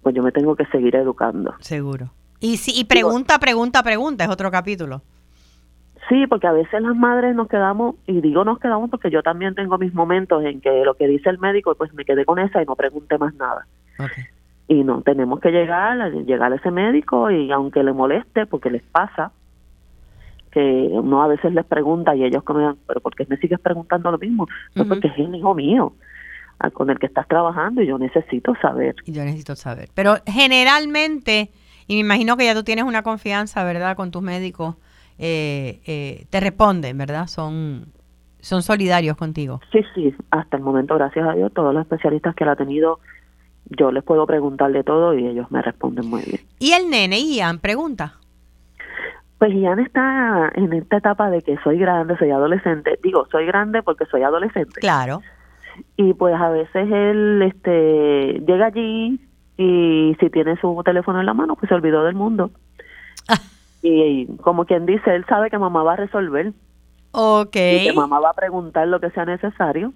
[0.03, 1.55] Pues yo me tengo que seguir educando.
[1.61, 2.11] Seguro.
[2.41, 5.03] Y, si, y pregunta, pregunta, pregunta, es otro capítulo.
[6.09, 9.55] Sí, porque a veces las madres nos quedamos, y digo nos quedamos porque yo también
[9.55, 12.63] tengo mis momentos en que lo que dice el médico, pues me quedé con esa
[12.63, 13.67] y no pregunté más nada.
[14.67, 18.83] Y no, tenemos que llegar, llegar a ese médico y aunque le moleste, porque les
[18.83, 19.33] pasa,
[20.51, 24.11] que uno a veces les pregunta y ellos como, pero ¿por qué me sigues preguntando
[24.11, 24.47] lo mismo?
[24.75, 25.93] No, porque es el hijo mío
[26.75, 28.95] con el que estás trabajando y yo necesito saber.
[29.05, 29.89] Y yo necesito saber.
[29.95, 31.51] Pero generalmente,
[31.87, 34.77] y me imagino que ya tú tienes una confianza, ¿verdad?, con tus médicos
[35.25, 37.29] eh, eh, te responden, ¿verdad?
[37.29, 37.87] Son,
[38.41, 39.61] son solidarios contigo.
[39.71, 42.99] Sí, sí, hasta el momento, gracias a Dios, todos los especialistas que él ha tenido,
[43.67, 46.41] yo les puedo preguntar de todo y ellos me responden muy bien.
[46.59, 47.61] ¿Y el nene, Ian?
[47.61, 48.15] Pregunta.
[49.39, 52.99] Pues Ian está en esta etapa de que soy grande, soy adolescente.
[53.01, 54.81] Digo, soy grande porque soy adolescente.
[54.81, 55.23] Claro.
[55.97, 59.21] Y pues a veces él este, llega allí
[59.57, 62.51] y si tiene su teléfono en la mano, pues se olvidó del mundo.
[63.83, 66.53] Y, como quien dice, él sabe que mamá va a resolver.
[67.11, 67.57] Ok.
[67.57, 69.93] Y que mamá va a preguntar lo que sea necesario.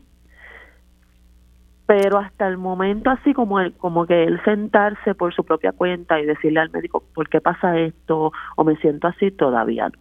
[1.87, 6.21] Pero hasta el momento, así como, él, como que él sentarse por su propia cuenta
[6.21, 8.33] y decirle al médico, ¿por qué pasa esto?
[8.57, 9.99] O me siento así, todavía no.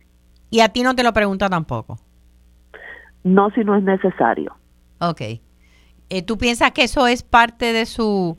[0.49, 1.99] ¿Y a ti no te lo pregunta tampoco?
[3.23, 4.55] No, si no es necesario.
[4.99, 5.21] Ok.
[6.09, 8.37] Eh, ¿Tú piensas que eso es parte de su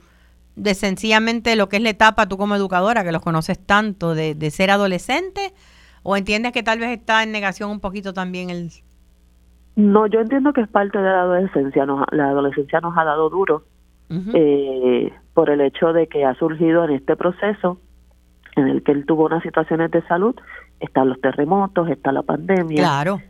[0.56, 4.34] de sencillamente lo que es la etapa tú como educadora, que los conoces tanto, de,
[4.34, 5.52] de ser adolescente?
[6.02, 8.70] ¿O entiendes que tal vez está en negación un poquito también el...?
[9.76, 11.84] No, yo entiendo que es parte de la adolescencia.
[11.84, 13.64] Nos, la adolescencia nos ha dado duro
[14.08, 17.78] eh, por el hecho de que ha surgido en este proceso
[18.54, 20.34] en el que él tuvo unas situaciones de salud,
[20.80, 22.78] están los terremotos, está la pandemia.
[22.78, 23.20] Claro.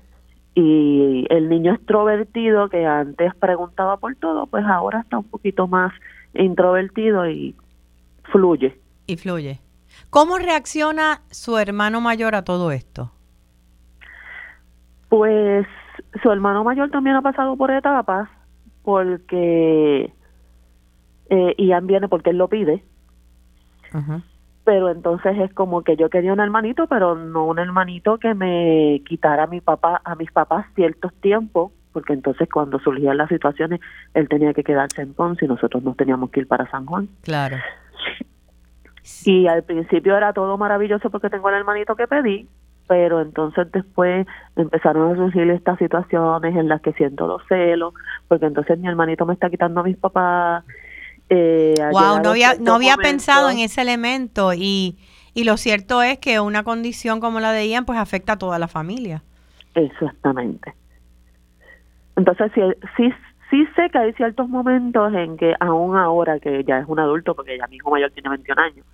[0.54, 5.92] Y el niño extrovertido que antes preguntaba por todo, pues ahora está un poquito más
[6.38, 7.54] introvertido y
[8.24, 8.78] fluye.
[9.06, 9.60] Y fluye.
[10.10, 13.12] ¿Cómo reacciona su hermano mayor a todo esto?
[15.08, 15.66] Pues
[16.22, 18.28] su hermano mayor también ha pasado por etapas
[18.82, 20.12] porque
[21.30, 22.82] eh, Ian viene porque él lo pide.
[24.64, 29.00] Pero entonces es como que yo quería un hermanito, pero no un hermanito que me
[29.06, 33.80] quitara a mi papá, a mis papás ciertos tiempos porque entonces cuando surgían las situaciones,
[34.12, 37.08] él tenía que quedarse en Ponce y nosotros nos teníamos que ir para San Juan.
[37.22, 37.56] Claro.
[39.24, 42.46] Y al principio era todo maravilloso porque tengo el hermanito que pedí,
[42.86, 47.94] pero entonces después empezaron a surgir estas situaciones en las que siento los celos,
[48.28, 50.64] porque entonces mi hermanito me está quitando a mis papás.
[51.30, 54.98] Eh, wow, no había, no había pensado en ese elemento y
[55.32, 58.58] Y lo cierto es que una condición como la de Ian pues afecta a toda
[58.58, 59.22] la familia.
[59.74, 60.74] Exactamente.
[62.16, 62.60] Entonces, sí,
[62.96, 63.12] sí,
[63.50, 67.34] sí sé que hay ciertos momentos en que aún ahora que ya es un adulto,
[67.34, 68.86] porque ya mi hijo mayor tiene 21 años,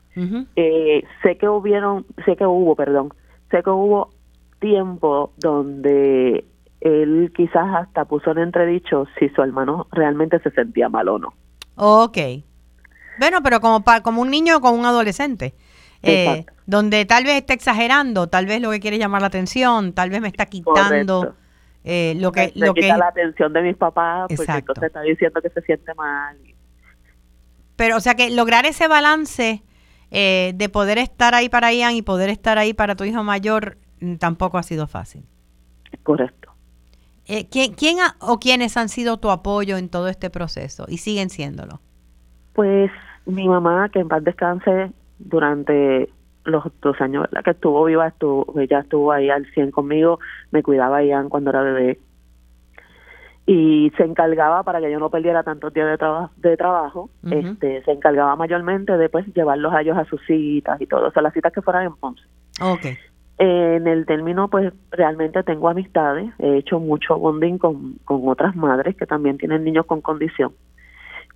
[0.56, 3.12] eh, sé que hubieron, sé que hubo, perdón,
[3.50, 4.10] sé que hubo
[4.60, 6.44] tiempo donde
[6.80, 11.34] él quizás hasta puso en entredicho si su hermano realmente se sentía mal o no.
[11.76, 12.18] Ok.
[13.18, 15.54] Bueno, pero como, como un niño o como un adolescente.
[16.04, 20.10] Eh, donde tal vez está exagerando, tal vez lo que quiere llamar la atención, tal
[20.10, 21.36] vez me está quitando
[21.84, 22.52] eh, lo que...
[22.54, 25.60] Me, lo quita que la atención de mis papás porque entonces está diciendo que se
[25.62, 26.36] siente mal.
[27.76, 29.62] Pero, o sea, que lograr ese balance
[30.10, 33.78] eh, de poder estar ahí para Ian y poder estar ahí para tu hijo mayor
[34.00, 35.24] mm, tampoco ha sido fácil.
[36.02, 36.52] Correcto.
[37.26, 41.30] Eh, ¿quién, ¿Quién o quiénes han sido tu apoyo en todo este proceso y siguen
[41.30, 41.80] siéndolo?
[42.52, 42.90] Pues
[43.26, 46.10] mi mamá, que en paz descanse, durante
[46.44, 50.18] los dos años la que estuvo viva, estuvo, ella estuvo ahí al 100 conmigo,
[50.50, 51.98] me cuidaba Ian cuando era bebé
[53.46, 57.90] y se encargaba para que yo no perdiera tantos días de, de trabajo, este, se
[57.90, 61.34] encargaba mayormente de pues llevarlos a ellos a sus citas y todo, o sea, las
[61.34, 62.22] citas que fueran en Ponce.
[62.60, 62.96] Okay.
[63.38, 68.94] En el término, pues realmente tengo amistades, he hecho mucho bonding con, con otras madres
[68.94, 70.52] que también tienen niños con condición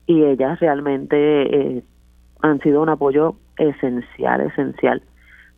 [0.07, 1.17] y ellas realmente
[1.77, 1.83] eh,
[2.41, 5.03] han sido un apoyo esencial, esencial,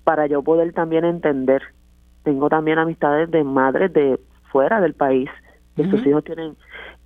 [0.04, 1.62] para yo poder también entender.
[2.22, 4.18] Tengo también amistades de madres de
[4.50, 5.30] fuera del país,
[5.76, 6.56] que sus hijos tienen,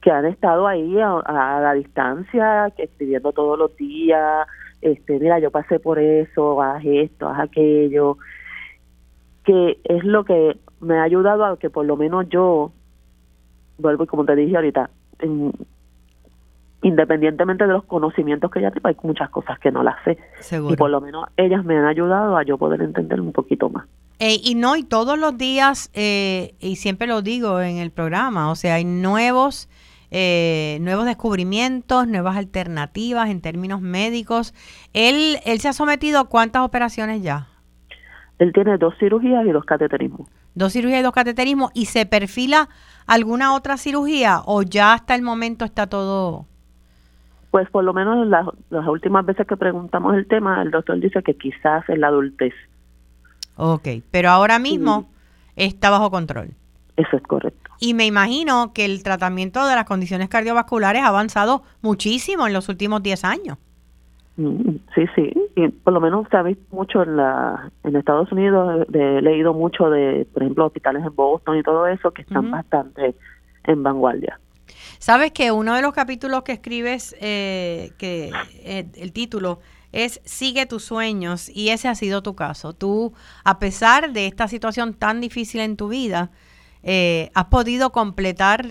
[0.01, 4.47] que han estado ahí a, la distancia, que escribiendo todos los días,
[4.81, 8.17] este, mira, yo pasé por eso, haz esto, haz aquello,
[9.45, 12.73] que es lo que me ha ayudado a que por lo menos yo,
[13.79, 15.53] vuelvo y como te dije ahorita, en,
[16.83, 20.19] independientemente de los conocimientos que ella tengo, hay muchas cosas que no las sé.
[20.69, 23.87] Y por lo menos ellas me han ayudado a yo poder entender un poquito más.
[24.19, 28.51] Eh, y no, y todos los días, eh, y siempre lo digo en el programa,
[28.51, 29.69] o sea, hay nuevos,
[30.11, 34.53] eh, nuevos descubrimientos, nuevas alternativas en términos médicos.
[34.93, 37.49] Él, él se ha sometido a cuántas operaciones ya?
[38.39, 40.29] Él tiene dos cirugías y dos cateterismos.
[40.55, 41.71] Dos cirugías y dos cateterismos.
[41.75, 42.69] ¿Y se perfila
[43.07, 46.47] alguna otra cirugía o ya hasta el momento está todo
[47.53, 51.23] pues por lo menos las, las últimas veces que preguntamos el tema, el doctor dice
[51.23, 52.55] que quizás en la adultez.
[53.57, 55.11] Ok, pero ahora mismo
[55.55, 56.49] está bajo control.
[56.97, 57.71] Eso es correcto.
[57.79, 62.71] Y me imagino que el tratamiento de las condiciones cardiovasculares ha avanzado muchísimo en los
[62.71, 63.59] últimos 10 años.
[64.39, 68.33] Mm, sí, sí, y por lo menos se ha visto mucho en la en Estados
[68.33, 72.51] Unidos, he leído mucho de, por ejemplo, hospitales en Boston y todo eso que están
[72.51, 73.15] bastante
[73.65, 74.41] en vanguardia.
[75.03, 78.31] Sabes que uno de los capítulos que escribes, eh, que
[78.63, 79.59] eh, el título
[79.91, 82.73] es Sigue tus sueños y ese ha sido tu caso.
[82.73, 83.13] Tú,
[83.43, 86.31] a pesar de esta situación tan difícil en tu vida,
[86.85, 88.65] eh, has podido completar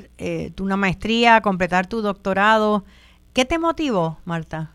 [0.55, 2.85] tu, una maestría, completar tu doctorado.
[3.33, 4.71] ¿Qué te motivó, Marta?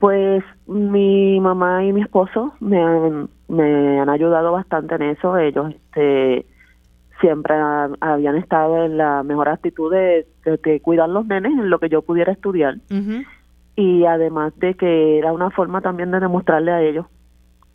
[0.00, 5.38] Pues mi mamá y mi esposo me han, me han ayudado bastante en eso.
[5.38, 6.46] Ellos este,
[7.20, 7.54] siempre
[8.00, 10.26] habían estado en la mejor actitud de,
[10.82, 12.76] cuidar los nenes en lo que yo pudiera estudiar.
[13.76, 17.06] Y además de que era una forma también de demostrarle a ellos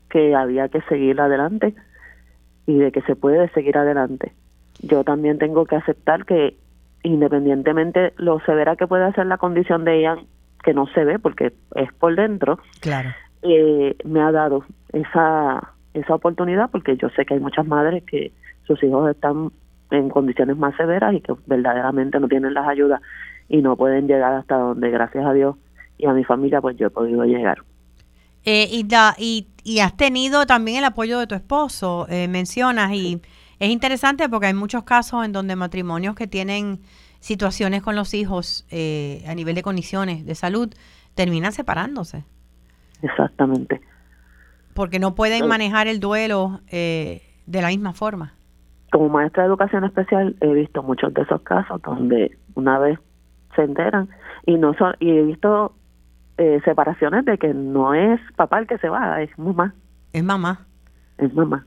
[0.10, 1.76] que había que seguir adelante
[2.66, 4.34] y de que se puede seguir adelante.
[4.82, 6.56] Yo también tengo que aceptar que
[7.04, 10.18] independientemente lo severa que puede ser la condición de ella,
[10.64, 13.10] que no se ve porque es por dentro, claro.
[13.42, 18.34] Eh, me ha dado esa, esa oportunidad porque yo sé que hay muchas madres que
[18.70, 19.52] sus hijos están
[19.90, 23.02] en condiciones más severas y que verdaderamente no tienen las ayudas
[23.50, 25.56] y no pueden llegar hasta donde, gracias a Dios
[25.98, 27.64] y a mi familia, pues yo he podido llegar.
[28.46, 32.92] Eh, y, da, y, y, has tenido también el apoyo de tu esposo, eh, mencionas,
[32.94, 33.20] y
[33.58, 36.80] es interesante porque hay muchos casos en donde matrimonios que tienen
[37.20, 40.72] situaciones con los hijos eh, a nivel de condiciones de salud
[41.16, 42.24] terminan separándose.
[43.02, 43.82] Exactamente.
[44.76, 48.39] Porque no pueden manejar el duelo de la misma forma
[48.92, 53.00] como maestra de educación especial he visto muchos de esos casos donde una vez
[53.56, 54.10] se enteran
[54.46, 55.74] y no son y he visto
[56.38, 59.76] eh, separaciones de que no es papá el que se va, es mamá.
[60.14, 60.66] Es mamá.
[61.18, 61.66] Es mamá.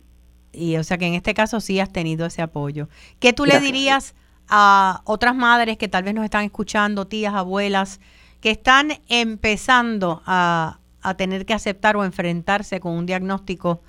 [0.53, 2.89] Y o sea que en este caso sí has tenido ese apoyo.
[3.21, 4.15] ¿Qué tú le dirías
[4.49, 8.01] a otras madres que tal vez nos están escuchando, tías, abuelas,
[8.41, 13.83] que están empezando a, a tener que aceptar o enfrentarse con un diagnóstico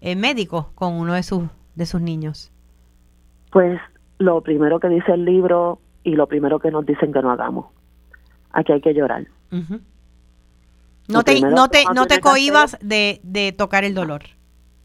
[0.00, 2.52] eh, médico con uno de sus, de sus niños?
[3.50, 3.80] Pues
[4.18, 7.66] lo primero que dice el libro y lo primero que nos dicen que no hagamos.
[8.52, 9.26] Aquí hay que llorar.
[11.08, 14.22] No te, no te, no te cohibas de, de tocar el dolor.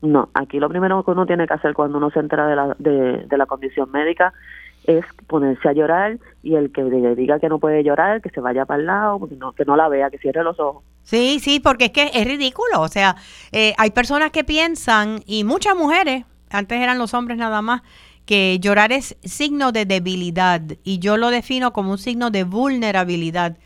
[0.02, 2.76] No, aquí lo primero que uno tiene que hacer cuando uno se entera de la,
[2.80, 4.34] de, de la condición médica
[4.86, 8.40] es ponerse a llorar y el que le diga que no puede llorar, que se
[8.40, 10.84] vaya para el lado, porque no, que no la vea, que cierre los ojos.
[11.04, 12.82] Sí, sí, porque es que es ridículo.
[12.82, 13.16] O sea,
[13.52, 17.82] eh, hay personas que piensan, y muchas mujeres, antes eran los hombres nada más,
[18.26, 23.58] que llorar es signo de debilidad y yo lo defino como un signo de vulnerabilidad,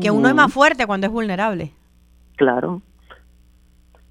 [0.00, 1.72] que uno es más fuerte cuando es vulnerable.
[2.36, 2.82] Claro.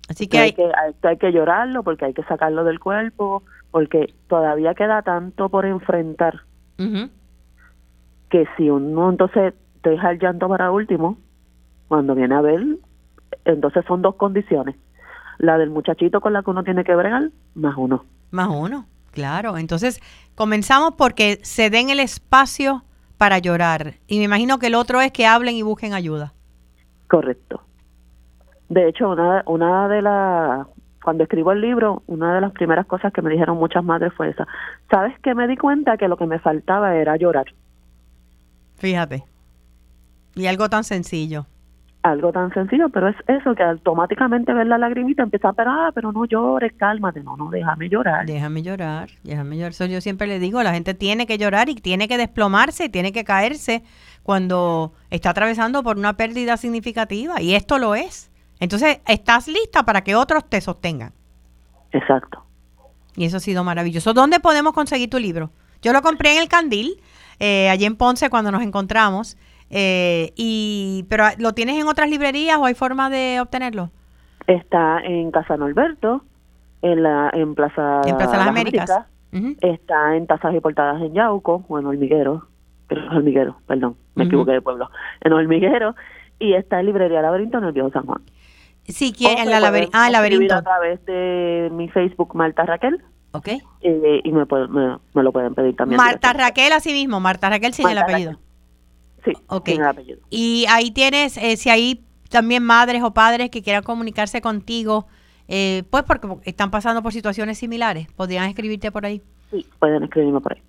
[0.10, 3.44] Así que hay, hay, que hay, hay que llorarlo porque hay que sacarlo del cuerpo,
[3.72, 6.42] porque todavía queda tanto por enfrentar
[8.30, 9.54] que si uno entonces
[9.84, 11.18] deja el llanto para último,
[11.88, 12.64] cuando viene a ver,
[13.46, 14.76] entonces son dos condiciones.
[15.38, 18.06] La del muchachito con la que uno tiene que bregar, más uno.
[18.32, 19.58] Más uno, claro.
[19.58, 20.02] Entonces,
[20.36, 22.84] comenzamos porque se den el espacio
[23.18, 23.94] para llorar.
[24.08, 26.34] Y me imagino que el otro es que hablen y busquen ayuda.
[27.08, 27.62] Correcto.
[28.68, 30.68] De hecho, una, una de las,
[31.04, 34.30] cuando escribo el libro, una de las primeras cosas que me dijeron muchas madres fue
[34.30, 34.48] esa.
[34.90, 37.46] ¿Sabes que Me di cuenta que lo que me faltaba era llorar.
[38.76, 39.24] Fíjate.
[40.36, 41.46] Y algo tan sencillo.
[42.04, 45.92] Algo tan sencillo, pero es eso, que automáticamente ver la lagrimita empieza a pero, ah,
[45.96, 48.26] pero no llores, cálmate, no, no, déjame llorar.
[48.26, 49.72] Déjame llorar, déjame llorar.
[49.72, 53.14] Eso yo siempre le digo, la gente tiene que llorar y tiene que desplomarse tiene
[53.14, 53.84] que caerse
[54.22, 57.42] cuando está atravesando por una pérdida significativa.
[57.42, 58.32] Y esto lo es.
[58.60, 61.14] Entonces, estás lista para que otros te sostengan.
[61.92, 62.44] Exacto.
[63.16, 64.14] Y eso ha sido maravilloso.
[64.14, 65.52] ¿Dónde podemos conseguir tu libro?
[65.82, 67.02] Yo lo compré en el Candil,
[67.40, 69.38] eh, allí en Ponce, cuando nos encontramos.
[69.76, 73.90] Eh, y Pero ¿lo tienes en otras librerías o hay forma de obtenerlo?
[74.48, 76.24] Está en Casa Norberto,
[76.82, 78.92] en la en Plaza, En Plaza Las Américas.
[79.62, 82.46] Está en Tazas y Portadas en Yauco, o en Hormiguero,
[82.88, 85.96] que es Hormiguero, perdón, me equivoqué de pueblo, en Hormiguero,
[86.38, 88.22] y está en Librería Laberinto en el Viejo San Juan.
[88.86, 90.54] Si O quieren, me la ah, el laberinto.
[90.54, 93.02] a través de mi Facebook, Marta Raquel,
[93.32, 93.48] Ok.
[93.82, 95.98] eh, y me, pueden- me, me lo pueden pedir también.
[95.98, 96.34] Marta.
[96.34, 97.20] Raquel, así mismo.
[97.20, 98.38] Marta Raquel sin el Marta apellido.
[99.26, 99.70] Sí, Ok.
[99.70, 100.20] sin el apellido.
[100.30, 105.08] Y ahí tienes, eh, si hay también madres o padres que quieran comunicarse contigo,
[105.48, 109.22] eh, pues porque están pasando por situaciones similares, podrían escribirte por ahí.
[109.52, 110.62] Sí, pueden escribirme por ahí.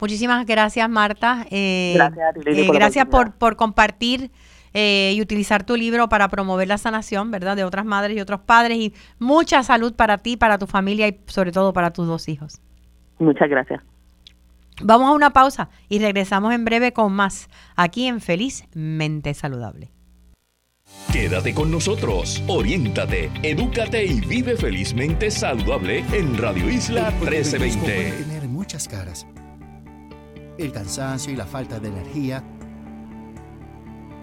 [0.00, 1.46] Muchísimas gracias, Marta.
[1.50, 4.32] Eh, Gracias a ti, Lili, eh, por gracias por, por compartir
[4.74, 7.54] eh, y utilizar tu libro para promover la sanación, ¿verdad?
[7.56, 8.78] De otras madres y otros padres.
[8.78, 12.60] Y mucha salud para ti, para tu familia y sobre todo para tus dos hijos.
[13.20, 13.80] Muchas gracias.
[14.80, 19.92] Vamos a una pausa y regresamos en breve con más aquí en Felizmente Saludable.
[21.12, 28.00] Quédate con nosotros, oriéntate, edúcate y vive felizmente saludable en Radio Isla El hipotiroidismo puede
[28.00, 28.24] 1320.
[28.24, 29.26] tener muchas caras.
[30.58, 32.44] El cansancio y la falta de energía,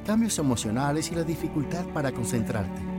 [0.05, 2.98] cambios emocionales y la dificultad para concentrarte.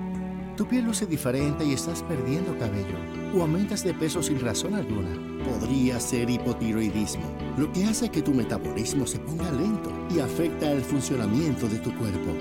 [0.61, 2.98] Tu piel luce diferente y estás perdiendo cabello
[3.34, 5.08] o aumentas de peso sin razón alguna.
[5.42, 7.24] Podría ser hipotiroidismo,
[7.56, 11.96] lo que hace que tu metabolismo se ponga lento y afecta el funcionamiento de tu
[11.96, 12.36] cuerpo.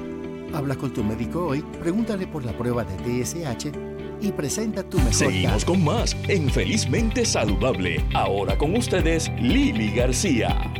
[0.53, 3.71] Habla con tu médico hoy, pregúntale por la prueba de TSH
[4.19, 8.03] y presenta tu mejor Seguimos con más en Felizmente Saludable.
[8.13, 10.73] Ahora con ustedes, Lili García.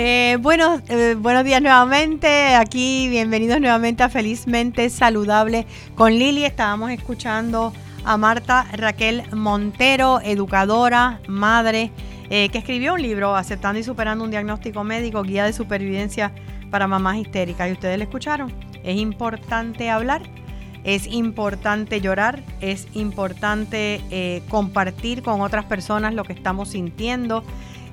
[0.00, 2.54] Eh, bueno, eh, buenos días nuevamente.
[2.54, 6.44] Aquí, bienvenidos nuevamente a Felizmente Saludable con Lili.
[6.44, 7.72] Estábamos escuchando
[8.04, 11.90] a Marta Raquel Montero, educadora, madre,
[12.30, 16.30] eh, que escribió un libro, Aceptando y Superando un Diagnóstico Médico, Guía de Supervivencia
[16.70, 17.68] para Mamás Histéricas.
[17.68, 18.54] Y ustedes le escucharon.
[18.84, 20.22] Es importante hablar,
[20.84, 27.42] es importante llorar, es importante compartir con otras personas lo que estamos sintiendo.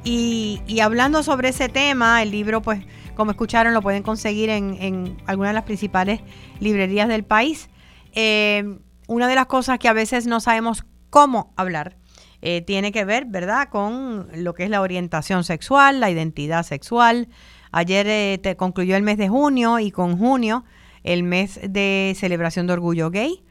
[0.05, 2.85] Y, y hablando sobre ese tema, el libro, pues,
[3.15, 6.21] como escucharon, lo pueden conseguir en, en algunas de las principales
[6.59, 7.69] librerías del país.
[8.13, 8.77] Eh,
[9.07, 11.97] una de las cosas que a veces no sabemos cómo hablar
[12.41, 17.27] eh, tiene que ver, ¿verdad?, con lo que es la orientación sexual, la identidad sexual.
[17.71, 20.63] Ayer eh, te concluyó el mes de junio y con junio
[21.03, 23.43] el mes de celebración de orgullo gay.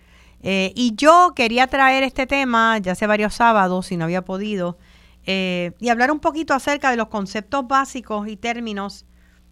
[0.42, 4.78] Eh, y yo quería traer este tema ya hace varios sábados y no había podido,
[5.26, 9.06] eh, y hablar un poquito acerca de los conceptos básicos y términos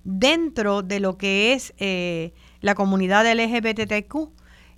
[0.05, 4.31] dentro de lo que es eh, la comunidad LGBTQ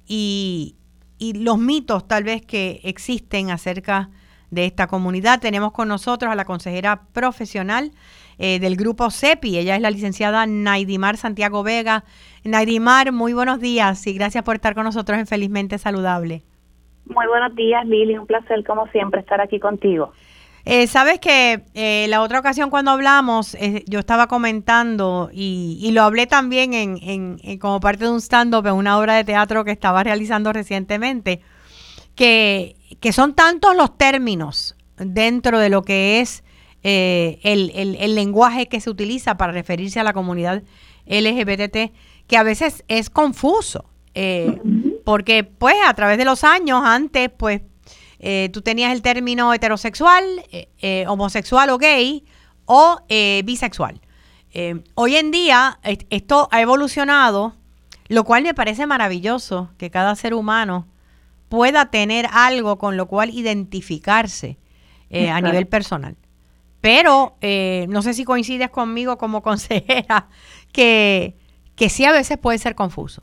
[0.07, 0.77] y,
[1.19, 4.11] y los mitos tal vez que existen acerca
[4.51, 5.41] de esta comunidad.
[5.41, 7.91] Tenemos con nosotros a la consejera profesional
[8.39, 9.59] eh, del grupo CEPI.
[9.59, 12.05] Ella es la licenciada Naidimar Santiago Vega.
[12.45, 16.43] Naidimar, muy buenos días y gracias por estar con nosotros en Felizmente Saludable.
[17.07, 18.17] Muy buenos días, Lili.
[18.17, 20.13] Un placer, como siempre, estar aquí contigo.
[20.67, 25.91] Eh, Sabes que eh, la otra ocasión cuando hablamos, eh, yo estaba comentando y, y
[25.93, 29.25] lo hablé también en, en- en- como parte de un stand-up en una obra de
[29.25, 31.41] teatro que estaba realizando recientemente,
[32.15, 36.45] que, que son tantos los términos dentro de lo que es
[36.83, 40.63] eh, el, el- el lenguaje que se utiliza para referirse a la comunidad
[41.07, 41.93] LGBT,
[42.27, 43.85] que a veces es confuso.
[45.05, 47.61] porque pues a través de los años antes pues
[48.27, 52.25] eh, tú tenías el término heterosexual, eh, eh, homosexual o gay
[52.65, 52.99] o
[53.45, 54.01] bisexual.
[54.95, 57.55] Hoy en día est- esto ha evolucionado,
[58.09, 60.87] lo cual me parece maravilloso que cada ser humano
[61.51, 64.57] pueda tener algo con lo cual identificarse
[65.13, 66.17] a nivel personal.
[66.81, 67.37] Pero
[67.89, 70.29] no sé si coincides conmigo como consejera
[70.73, 71.37] que,
[71.77, 73.23] que sí a veces puede ser confuso.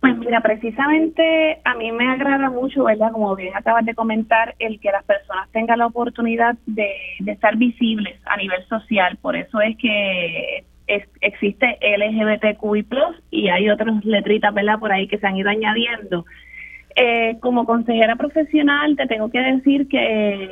[0.00, 3.10] Pues mira, precisamente a mí me agrada mucho, ¿verdad?
[3.10, 7.56] Como bien acabas de comentar, el que las personas tengan la oportunidad de, de estar
[7.56, 9.18] visibles a nivel social.
[9.20, 10.64] Por eso es que
[11.20, 12.86] existe LGBTQI+,
[13.30, 14.78] y hay otras letritas, ¿verdad?
[14.78, 16.24] Por ahí que se han ido añadiendo.
[16.96, 20.50] Eh, como consejera profesional te tengo que decir que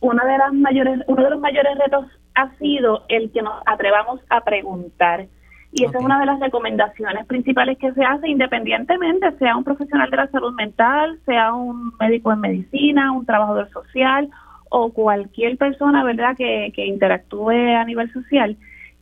[0.00, 4.20] una de las mayores, uno de los mayores retos ha sido el que nos atrevamos
[4.28, 5.26] a preguntar.
[5.72, 10.10] Y esa es una de las recomendaciones principales que se hace independientemente, sea un profesional
[10.10, 14.30] de la salud mental, sea un médico en medicina, un trabajador social
[14.70, 18.56] o cualquier persona, ¿verdad?, que, que interactúe a nivel social,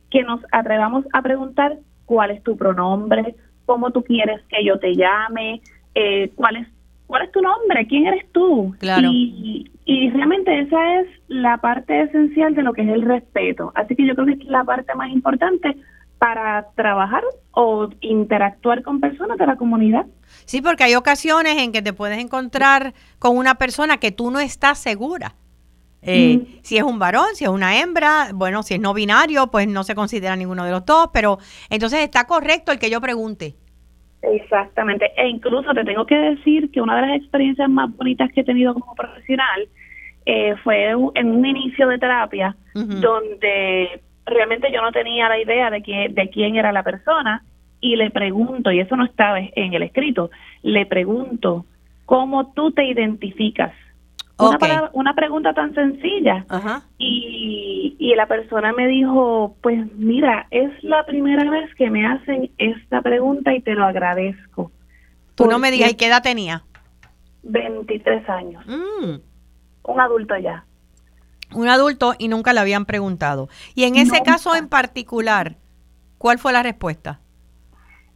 [0.09, 4.95] que nos atrevamos a preguntar cuál es tu pronombre, cómo tú quieres que yo te
[4.95, 5.61] llame,
[5.95, 6.67] eh, cuál es
[7.05, 8.75] cuál es tu nombre, quién eres tú.
[8.79, 9.07] Claro.
[9.09, 13.71] Y, y realmente esa es la parte esencial de lo que es el respeto.
[13.75, 15.77] Así que yo creo que es la parte más importante
[16.19, 20.05] para trabajar o interactuar con personas de la comunidad.
[20.45, 24.39] Sí, porque hay ocasiones en que te puedes encontrar con una persona que tú no
[24.39, 25.35] estás segura.
[26.01, 26.59] Eh, Mm.
[26.61, 29.83] Si es un varón, si es una hembra, bueno, si es no binario, pues no
[29.83, 31.37] se considera ninguno de los dos, pero
[31.69, 33.55] entonces está correcto el que yo pregunte.
[34.21, 35.11] Exactamente.
[35.15, 38.43] E incluso te tengo que decir que una de las experiencias más bonitas que he
[38.43, 39.67] tenido como profesional
[40.25, 45.81] eh, fue en un inicio de terapia donde realmente yo no tenía la idea de,
[45.81, 47.43] que, de quién era la persona
[47.81, 50.29] y le pregunto, y eso no estaba en el escrito,
[50.63, 51.65] le pregunto,
[52.05, 53.73] ¿cómo tú te identificas?
[54.39, 56.45] Una, palabra- una pregunta tan sencilla.
[56.49, 56.83] Ajá.
[56.99, 62.51] Y, y la persona me dijo, pues mira, es la primera vez que me hacen
[62.59, 64.71] esta pregunta y te lo agradezco.
[65.35, 66.63] Tú no me digas, ¿y qué edad tenía?
[67.43, 69.15] 23 años, Mm,
[69.83, 70.65] un adulto ya.
[71.53, 73.49] Un adulto y nunca le habían preguntado.
[73.75, 75.55] Y en ese caso en particular,
[76.17, 77.19] ¿cuál fue la respuesta?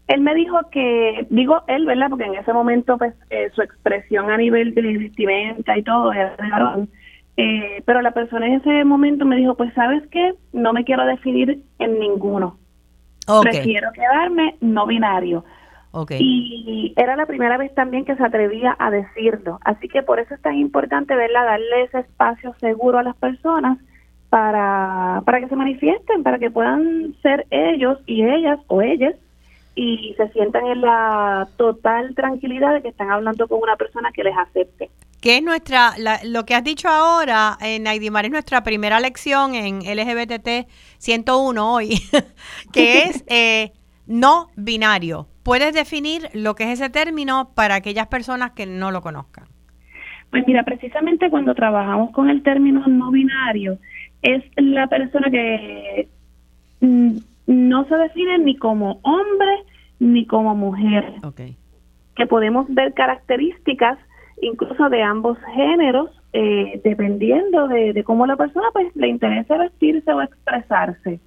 [0.07, 2.09] Él me dijo que, digo él, ¿verdad?
[2.09, 6.35] Porque en ese momento, pues, eh, su expresión a nivel de vestimenta y todo era
[6.35, 6.89] de varón.
[7.37, 10.33] Eh, pero la persona en ese momento me dijo, pues, ¿sabes qué?
[10.51, 12.57] No me quiero definir en ninguno.
[13.41, 15.45] Prefiero quedarme no binario.
[16.19, 19.59] Y era la primera vez también que se atrevía a decirlo.
[19.65, 21.45] Así que por eso es tan importante, ¿verdad?
[21.45, 23.77] Darle ese espacio seguro a las personas
[24.29, 29.13] para, para que se manifiesten, para que puedan ser ellos y ellas o ellas
[29.75, 34.23] y se sientan en la total tranquilidad de que están hablando con una persona que
[34.23, 34.89] les acepte.
[35.21, 39.53] que es nuestra, la- lo que has dicho ahora, en Naidimar, es nuestra primera lección
[39.53, 40.67] en LGBT
[40.97, 41.89] 101 hoy,
[42.73, 43.71] que es eh,
[44.07, 45.27] no binario.
[45.43, 49.45] ¿Puedes definir lo que es ese término para aquellas personas que no lo conozcan?
[50.29, 53.77] Pues mira, precisamente cuando trabajamos con el término no binario,
[54.21, 56.07] es la persona que
[56.79, 57.17] mm,
[57.47, 59.63] no se define ni como hombre
[59.99, 61.41] ni como mujer, Ok.
[62.15, 63.99] que podemos ver características
[64.41, 70.11] incluso de ambos géneros, eh, dependiendo de, de cómo la persona pues le interesa vestirse
[70.11, 71.19] o expresarse.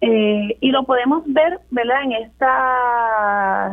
[0.00, 2.74] Eh, y lo podemos ver, ¿verdad?, en esta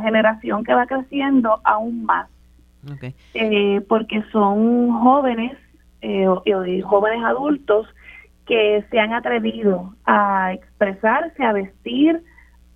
[0.03, 2.29] generación que va creciendo aún más.
[3.33, 5.57] Eh, porque son jóvenes
[6.01, 6.27] eh,
[6.83, 7.87] jóvenes adultos
[8.45, 12.21] que se han atrevido a expresarse, a vestir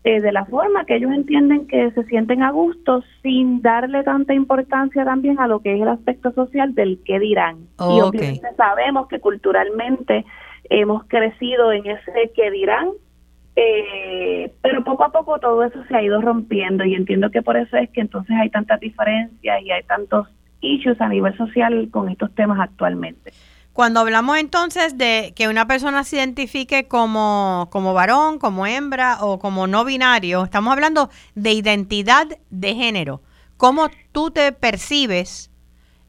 [0.03, 4.33] eh, de la forma que ellos entienden que se sienten a gusto sin darle tanta
[4.33, 7.67] importancia también a lo que es el aspecto social del qué dirán.
[7.79, 10.25] Y obviamente sabemos que culturalmente
[10.69, 12.89] hemos crecido en ese qué dirán,
[13.61, 17.57] eh, pero poco a poco todo eso se ha ido rompiendo y entiendo que por
[17.57, 20.29] eso es que entonces hay tantas diferencias y hay tantos
[20.61, 23.33] issues a nivel social con estos temas actualmente.
[23.73, 29.39] Cuando hablamos entonces de que una persona se identifique como, como varón, como hembra o
[29.39, 33.21] como no binario, estamos hablando de identidad de género.
[33.57, 35.51] ¿Cómo tú te percibes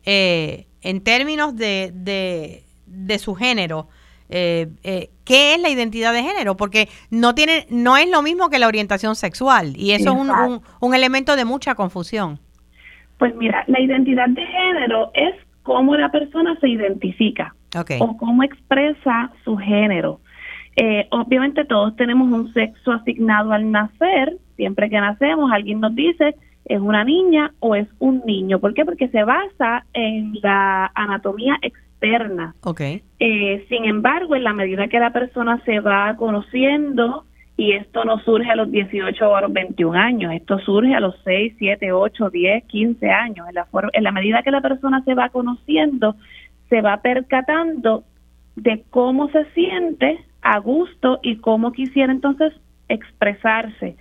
[0.05, 3.89] eh, en términos de, de, de su género,
[4.29, 6.57] eh, eh, ¿qué es la identidad de género?
[6.57, 10.61] Porque no tiene, no es lo mismo que la orientación sexual y eso es un,
[10.81, 12.41] un, elemento de mucha confusión.
[13.17, 17.55] Pues mira, la identidad de género es cómo la persona se identifica
[18.01, 20.21] o cómo expresa su género.
[20.75, 26.35] Eh, obviamente todos tenemos un sexo asignado al nacer, siempre que nacemos alguien nos dice
[26.65, 28.61] es una niña o es un niño.
[28.61, 28.85] ¿Por qué?
[28.85, 31.90] Porque se basa en la anatomía externa.
[32.63, 33.03] Okay.
[33.19, 37.25] Eh, sin embargo, en la medida que la persona se va conociendo,
[37.57, 41.01] y esto no surge a los 18 o a los 21 años, esto surge a
[41.01, 43.47] los 6, 7, 8, 10, 15 años.
[43.49, 46.17] En la, en la medida que la persona se va conociendo,
[46.71, 48.05] se va percatando
[48.57, 52.55] de cómo se siente a gusto y cómo quisiera entonces
[52.89, 53.97] expresarse.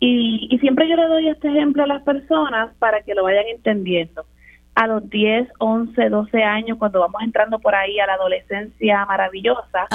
[0.00, 3.44] Y, y siempre yo le doy este ejemplo a las personas para que lo vayan
[3.46, 4.24] entendiendo
[4.74, 9.86] a los 10, 11, 12 años, cuando vamos entrando por ahí a la adolescencia maravillosa,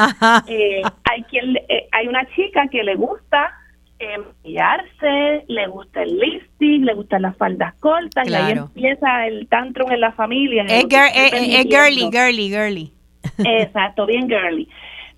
[0.47, 3.53] eh, hay quien eh, hay una chica que le gusta
[3.99, 9.91] eh, le gusta el lipstick, le gustan las faldas cortas y ahí empieza el tantrum
[9.91, 10.63] en la familia.
[10.63, 12.93] Es, girly, girly, girly.
[13.37, 14.67] Exacto, bien girly.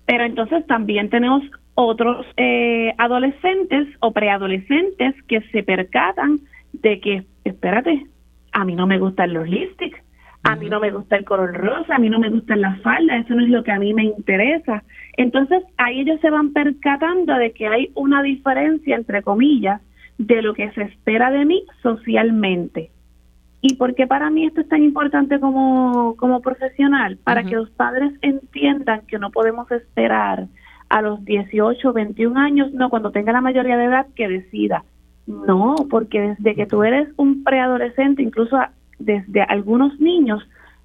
[0.04, 1.42] Pero entonces también tenemos
[1.74, 6.40] otros eh, adolescentes o preadolescentes que se percatan
[6.72, 8.06] de que, espérate,
[8.52, 9.98] a mí no me gustan los lipsticks,
[10.44, 13.24] a mí no me gusta el color rosa, a mí no me gustan las faldas,
[13.24, 14.82] eso no es lo que a mí me interesa.
[15.16, 19.80] Entonces ahí ellos se van percatando de que hay una diferencia, entre comillas,
[20.18, 22.90] de lo que se espera de mí socialmente.
[23.60, 27.18] ¿Y por qué para mí esto es tan importante como, como profesional?
[27.22, 30.48] Para que los padres entiendan que no podemos esperar
[30.88, 34.84] a los 18, 21 años, no, cuando tenga la mayoría de edad, que decida.
[35.26, 38.58] No, porque desde que tú eres un preadolescente, incluso
[38.98, 40.42] desde algunos niños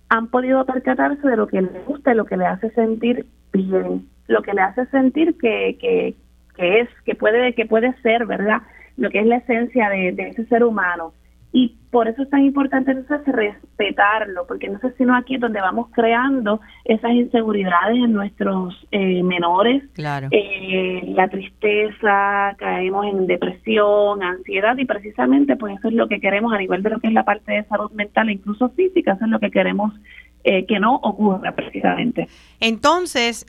[0.10, 4.08] han podido percatarse de lo que les gusta y lo que le hace sentir bien,
[4.28, 6.16] lo que le hace sentir que, que,
[6.56, 8.62] que es, que puede, que puede ser, ¿verdad?
[8.96, 11.14] Lo que es la esencia de, de ese ser humano.
[11.58, 15.42] Y por eso es tan importante entonces respetarlo, porque no sé si no aquí es
[15.42, 20.28] donde vamos creando esas inseguridades en nuestros eh, menores, claro.
[20.30, 26.54] Eh, la tristeza, caemos en depresión, ansiedad y precisamente pues eso es lo que queremos
[26.54, 29.26] a nivel de lo que es la parte de salud mental e incluso física, eso
[29.26, 29.92] es lo que queremos
[30.44, 32.28] eh, que no ocurra precisamente.
[32.60, 33.48] Entonces,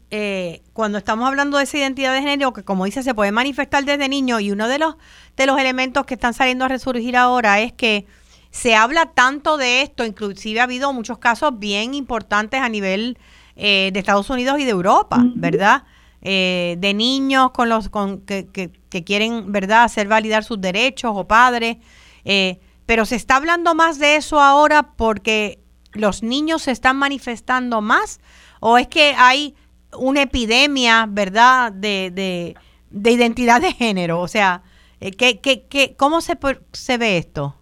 [0.73, 4.09] cuando estamos hablando de esa identidad de género, que como dice, se puede manifestar desde
[4.09, 4.97] niño, y uno de los,
[5.39, 8.07] de los elementos que están saliendo a resurgir ahora es que
[8.51, 13.19] se habla tanto de esto, inclusive ha habido muchos casos bien importantes a nivel
[13.57, 15.85] eh, de Estados Unidos y de Europa, ¿verdad?
[16.23, 21.27] Eh, de niños con los con, que, que, quieren, ¿verdad?, hacer validar sus derechos o
[21.27, 21.77] padres.
[22.25, 25.61] Eh, pero se está hablando más de eso ahora porque
[25.93, 28.21] los niños se están manifestando más
[28.61, 29.55] o es que hay
[29.93, 32.57] una epidemia, ¿verdad?, de, de,
[32.91, 34.21] de identidad de género.
[34.21, 34.63] O sea,
[35.01, 36.39] ¿qué, qué, qué, ¿cómo se,
[36.73, 37.55] se ve esto?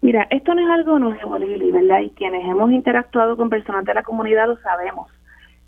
[0.00, 2.00] Mira, esto no es algo nuevo, Lili, ¿verdad?
[2.00, 5.10] Y quienes hemos interactuado con personas de la comunidad lo sabemos.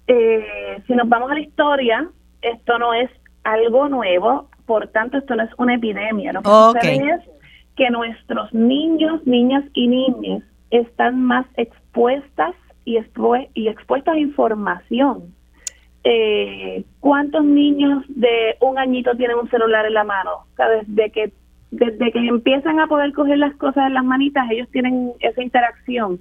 [0.07, 2.09] Eh, si nos vamos a la historia,
[2.43, 3.11] esto no es
[3.45, 6.33] algo nuevo, por tanto, esto no es una epidemia.
[6.33, 7.21] Lo que sucede es
[7.77, 12.99] que nuestros niños, niñas y niñas están más expuestas y,
[13.55, 15.35] y expuestas a información.
[16.09, 20.31] Eh, ¿Cuántos niños de un añito tienen un celular en la mano?
[20.53, 21.33] O sea, desde que
[21.73, 26.21] desde que empiezan a poder coger las cosas en las manitas, ellos tienen esa interacción.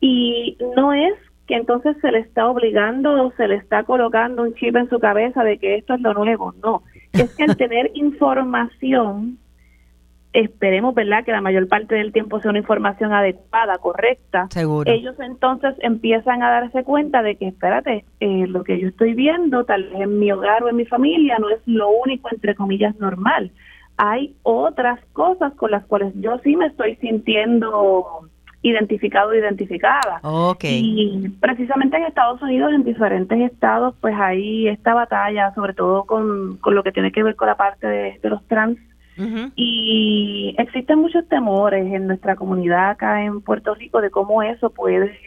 [0.00, 1.14] Y no es
[1.48, 5.00] que entonces se le está obligando o se le está colocando un chip en su
[5.00, 6.84] cabeza de que esto es lo nuevo, no.
[7.12, 9.38] Es que al tener información,
[10.34, 14.48] esperemos, ¿verdad?, que la mayor parte del tiempo sea una información adecuada, correcta.
[14.50, 14.90] Seguro.
[14.90, 19.64] Ellos entonces empiezan a darse cuenta de que, espérate, eh, lo que yo estoy viendo,
[19.64, 22.94] tal vez en mi hogar o en mi familia, no es lo único, entre comillas,
[22.98, 23.50] normal
[23.96, 28.28] hay otras cosas con las cuales yo sí me estoy sintiendo
[28.64, 30.20] identificado o identificada.
[30.62, 36.56] Y precisamente en Estados Unidos, en diferentes estados, pues hay esta batalla, sobre todo con,
[36.56, 38.78] con lo que tiene que ver con la parte de, los trans.
[39.54, 45.18] Y existen muchos temores en nuestra comunidad acá en Puerto Rico de cómo eso puede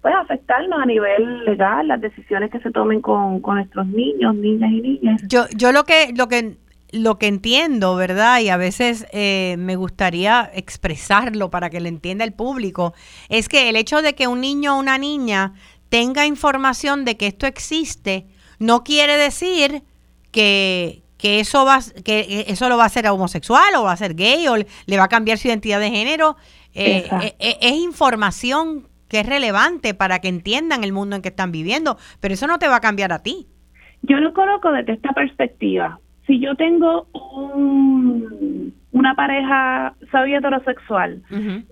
[0.00, 4.70] pues afectarnos a nivel legal, las decisiones que se tomen con, con nuestros niños, niñas
[4.70, 5.22] y niñas.
[5.26, 6.56] Yo, yo lo que, lo que
[6.90, 8.40] lo que entiendo, ¿verdad?
[8.40, 12.94] Y a veces eh, me gustaría expresarlo para que lo entienda el público,
[13.28, 15.52] es que el hecho de que un niño o una niña
[15.90, 18.26] tenga información de que esto existe,
[18.58, 19.82] no quiere decir
[20.30, 24.14] que, que eso va que eso lo va a hacer homosexual o va a ser
[24.14, 26.36] gay o le va a cambiar su identidad de género.
[26.74, 27.08] Eh,
[27.38, 31.96] eh, es información que es relevante para que entiendan el mundo en que están viviendo,
[32.20, 33.46] pero eso no te va a cambiar a ti.
[34.02, 35.98] Yo lo coloco desde esta perspectiva.
[36.26, 41.22] Si yo tengo un, una pareja, soy heterosexual,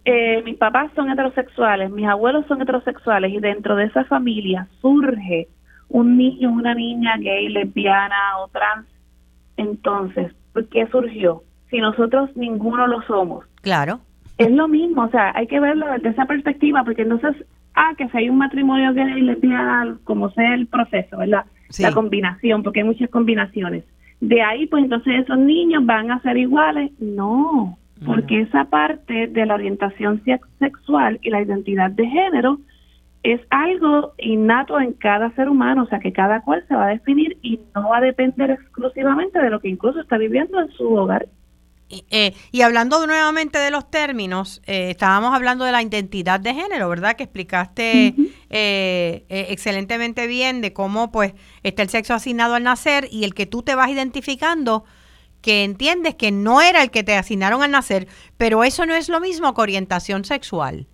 [0.04, 5.48] eh, mis papás son heterosexuales, mis abuelos son heterosexuales y dentro de esa familia surge
[5.88, 8.86] un niño, una niña gay, lesbiana o trans,
[9.56, 11.42] entonces, ¿por qué surgió?
[11.70, 13.44] Si nosotros ninguno lo somos.
[13.62, 14.00] Claro.
[14.38, 17.34] Es lo mismo, o sea, hay que verlo desde esa perspectiva, porque entonces,
[17.74, 21.44] ah, que si hay un matrimonio gay, lesbiana, como sea el proceso, ¿verdad?
[21.78, 23.84] La combinación, porque hay muchas combinaciones.
[24.20, 26.92] De ahí, pues entonces esos niños van a ser iguales.
[27.00, 30.22] No, porque esa parte de la orientación
[30.58, 32.58] sexual y la identidad de género
[33.22, 36.90] es algo innato en cada ser humano, o sea que cada cual se va a
[36.90, 40.94] definir y no va a depender exclusivamente de lo que incluso está viviendo en su
[40.94, 41.26] hogar.
[41.88, 46.88] Eh, y hablando nuevamente de los términos, eh, estábamos hablando de la identidad de género,
[46.88, 47.14] ¿verdad?
[47.14, 48.14] Que explicaste
[48.50, 53.46] eh, excelentemente bien de cómo pues está el sexo asignado al nacer y el que
[53.46, 54.84] tú te vas identificando,
[55.42, 59.08] que entiendes que no era el que te asignaron al nacer, pero eso no es
[59.08, 60.88] lo mismo que orientación sexual.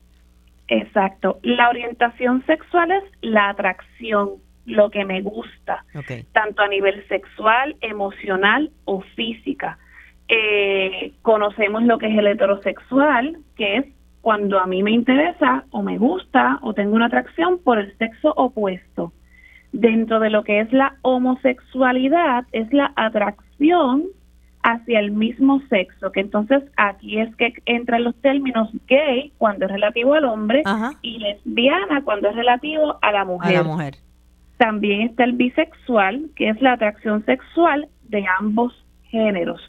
[0.73, 1.39] Exacto.
[1.43, 4.31] La orientación sexual es la atracción,
[4.65, 5.85] lo que me gusta,
[6.33, 9.79] tanto a nivel sexual, emocional o física.
[10.29, 13.87] Eh, conocemos lo que es el heterosexual, que es
[14.23, 18.33] cuando a mí me interesa o me gusta o tengo una atracción por el sexo
[18.35, 19.13] opuesto.
[19.73, 24.05] Dentro de lo que es la homosexualidad es la atracción
[24.63, 29.73] hacia el mismo sexo, que entonces aquí es que entran los términos gay cuando es
[29.73, 30.63] relativo al hombre
[31.03, 33.57] y lesbiana cuando es relativo a la mujer.
[33.57, 33.97] A la mujer.
[34.59, 38.73] También está el bisexual, que es la atracción sexual de ambos
[39.05, 39.61] géneros.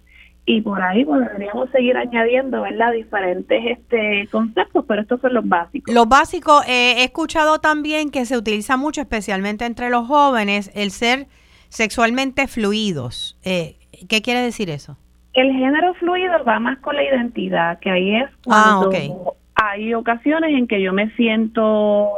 [0.45, 2.91] Y por ahí podríamos seguir añadiendo, ¿verdad?
[2.91, 5.93] Diferentes este, conceptos, pero estos son los básicos.
[5.93, 10.91] Los básicos, eh, he escuchado también que se utiliza mucho, especialmente entre los jóvenes, el
[10.91, 11.27] ser
[11.69, 13.39] sexualmente fluidos.
[13.43, 13.77] Eh,
[14.07, 14.97] ¿Qué quiere decir eso?
[15.33, 20.51] El género fluido va más con la identidad, que ahí es ah, cuando hay ocasiones
[20.51, 22.09] en que yo me siento,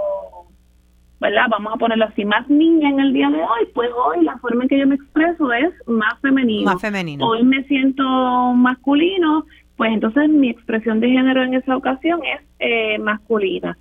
[1.20, 1.46] ¿verdad?
[1.50, 4.64] Vamos a ponerlo así, más niña en el día de hoy, pues hoy la forma
[4.64, 6.72] en que yo me expreso es más femenino.
[6.72, 7.26] Más femenino.
[7.26, 9.46] Hoy me siento masculino,
[9.78, 13.78] pues entonces mi expresión de género en esa ocasión es eh, masculina.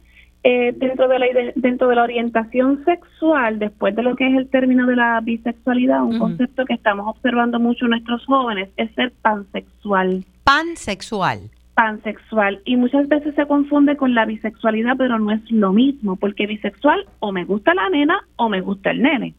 [0.46, 4.46] Eh, dentro de la dentro de la orientación sexual, después de lo que es el
[4.50, 9.10] término de la bisexualidad, un concepto que estamos observando mucho en nuestros jóvenes es ser
[9.22, 10.22] pansexual.
[10.44, 11.50] Pansexual.
[11.72, 12.60] Pansexual.
[12.66, 17.06] Y muchas veces se confunde con la bisexualidad, pero no es lo mismo, porque bisexual
[17.20, 19.32] o me gusta la nena o me gusta el nene.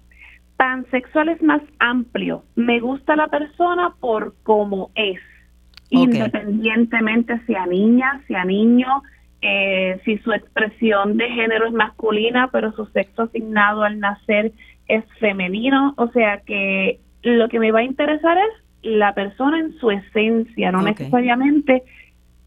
[0.58, 2.43] Pansexual es más amplio.
[2.56, 5.20] Me gusta la persona por cómo es,
[5.91, 9.03] independientemente sea niña, sea niño,
[9.48, 14.54] eh, si su expresión de género es masculina, pero su sexo asignado al nacer
[14.88, 15.93] es femenino.
[15.98, 20.72] O sea que lo que me va a interesar es la persona en su esencia,
[20.72, 21.84] no necesariamente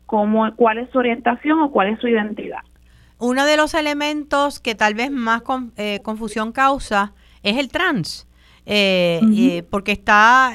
[0.06, 2.62] cómo, cuál es su orientación o cuál es su identidad.
[3.18, 5.42] Uno de los elementos que tal vez más
[5.76, 7.12] eh, confusión causa
[7.44, 8.24] es el trans.
[8.70, 10.52] Eh, eh, porque está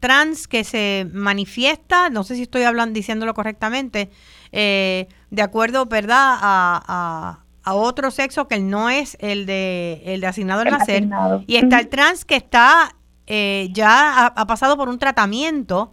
[0.00, 4.10] trans que se manifiesta, no sé si estoy hablando diciéndolo correctamente,
[4.50, 10.26] eh, de acuerdo, ¿verdad?, a, a, otro sexo que no es el de, el de
[10.28, 11.08] asignado al nacer.
[11.48, 12.90] Y está el trans que está,
[13.26, 15.92] eh, ya ha, pasado por un tratamiento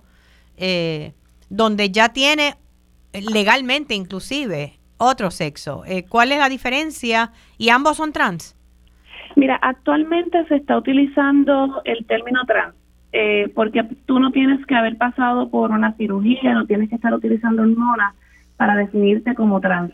[0.56, 1.14] eh,
[1.50, 2.58] donde ya tiene
[3.12, 5.84] legalmente inclusive otro sexo.
[6.10, 7.32] ¿Cuál es la diferencia?
[7.58, 8.56] ¿Y ambos son trans?
[9.36, 12.76] Mira, actualmente se está utilizando el término trans.
[13.56, 17.64] porque tú no tienes que haber pasado por una cirugía, no tienes que estar utilizando
[17.64, 18.14] hormonas
[18.64, 19.92] para definirte como trans.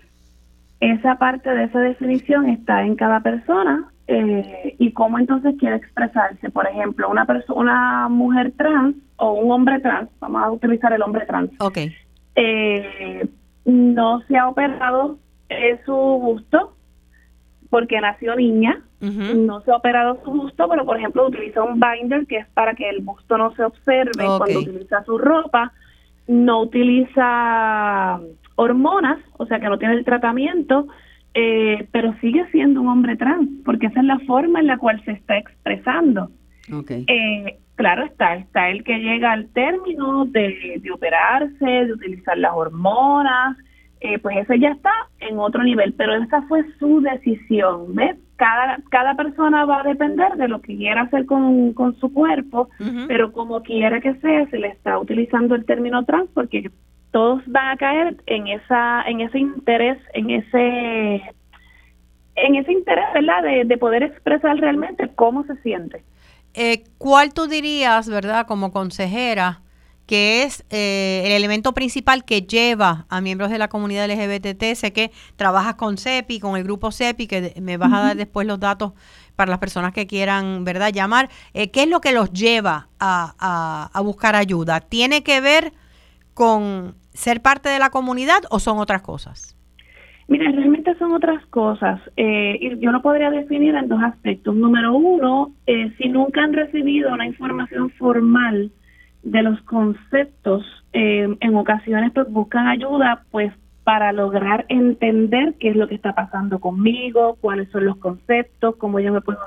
[0.79, 6.51] Esa parte de esa definición está en cada persona eh, y cómo entonces quiere expresarse.
[6.51, 11.01] Por ejemplo, una persona, una mujer trans o un hombre trans, vamos a utilizar el
[11.01, 11.49] hombre trans.
[11.59, 11.95] Okay.
[12.35, 13.27] Eh,
[13.65, 15.17] no se ha operado
[15.49, 16.75] en su gusto
[17.71, 22.27] porque nació niña, no se ha operado su busto, pero por ejemplo utiliza un binder
[22.27, 25.73] que es para que el busto no se observe cuando utiliza su ropa,
[26.27, 28.19] no utiliza
[28.59, 30.87] hormonas, o sea que no tiene el tratamiento,
[31.33, 35.01] eh, pero sigue siendo un hombre trans, porque esa es la forma en la cual
[35.05, 36.29] se está expresando.
[37.07, 43.57] Eh, claro está, está el que llega al término de, operarse, de utilizar las hormonas,
[44.01, 48.17] eh, pues ese ya está en otro nivel, pero esa fue su decisión, ¿ves?
[48.35, 52.69] Cada, cada persona va a depender de lo que quiera hacer con, con su cuerpo,
[53.07, 56.69] pero como quiera que sea, se le está utilizando el término trans porque
[57.11, 61.23] todos van a caer en esa en ese interés, en ese
[62.35, 63.43] en ese interés, ¿verdad?
[63.43, 66.03] De, de poder expresar realmente cómo se siente.
[66.53, 69.61] Eh, ¿Cuál tú dirías, verdad, como consejera,
[70.05, 74.75] que es eh, el elemento principal que lleva a miembros de la comunidad LGBT?
[74.75, 78.47] Sé que trabajas con CEPI, con el grupo CEPI, que me vas a dar después
[78.47, 78.93] los datos
[79.35, 81.29] para las personas que quieran, ¿verdad?, llamar.
[81.53, 84.79] Eh, ¿Qué es lo que los lleva a, a buscar ayuda?
[84.79, 85.73] ¿Tiene que ver
[86.33, 89.55] con ser parte de la comunidad o son otras cosas?
[90.29, 91.99] Mira, realmente son otras cosas.
[92.15, 94.55] Eh, yo lo podría definir en dos aspectos.
[94.55, 98.71] Número uno, eh, si nunca han recibido una información formal
[99.23, 100.63] de los conceptos,
[100.93, 103.51] eh, en ocasiones pues buscan ayuda pues
[103.83, 108.99] para lograr entender qué es lo que está pasando conmigo, cuáles son los conceptos, cómo
[108.99, 109.39] yo me puedo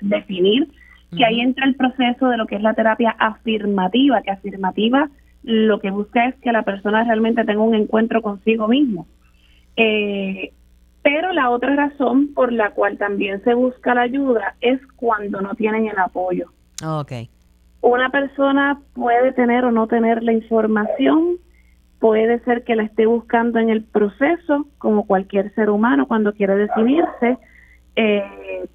[0.00, 0.68] definir.
[1.16, 5.08] Que ahí entra el proceso de lo que es la terapia afirmativa, que afirmativa
[5.42, 9.06] lo que busca es que la persona realmente tenga un encuentro consigo mismo
[9.78, 10.52] eh,
[11.02, 15.54] pero la otra razón por la cual también se busca la ayuda es cuando no
[15.54, 16.50] tienen el apoyo.
[16.84, 17.30] Okay.
[17.80, 21.36] Una persona puede tener o no tener la información,
[22.00, 26.56] puede ser que la esté buscando en el proceso, como cualquier ser humano cuando quiere
[26.56, 27.38] definirse,
[27.94, 28.66] eh,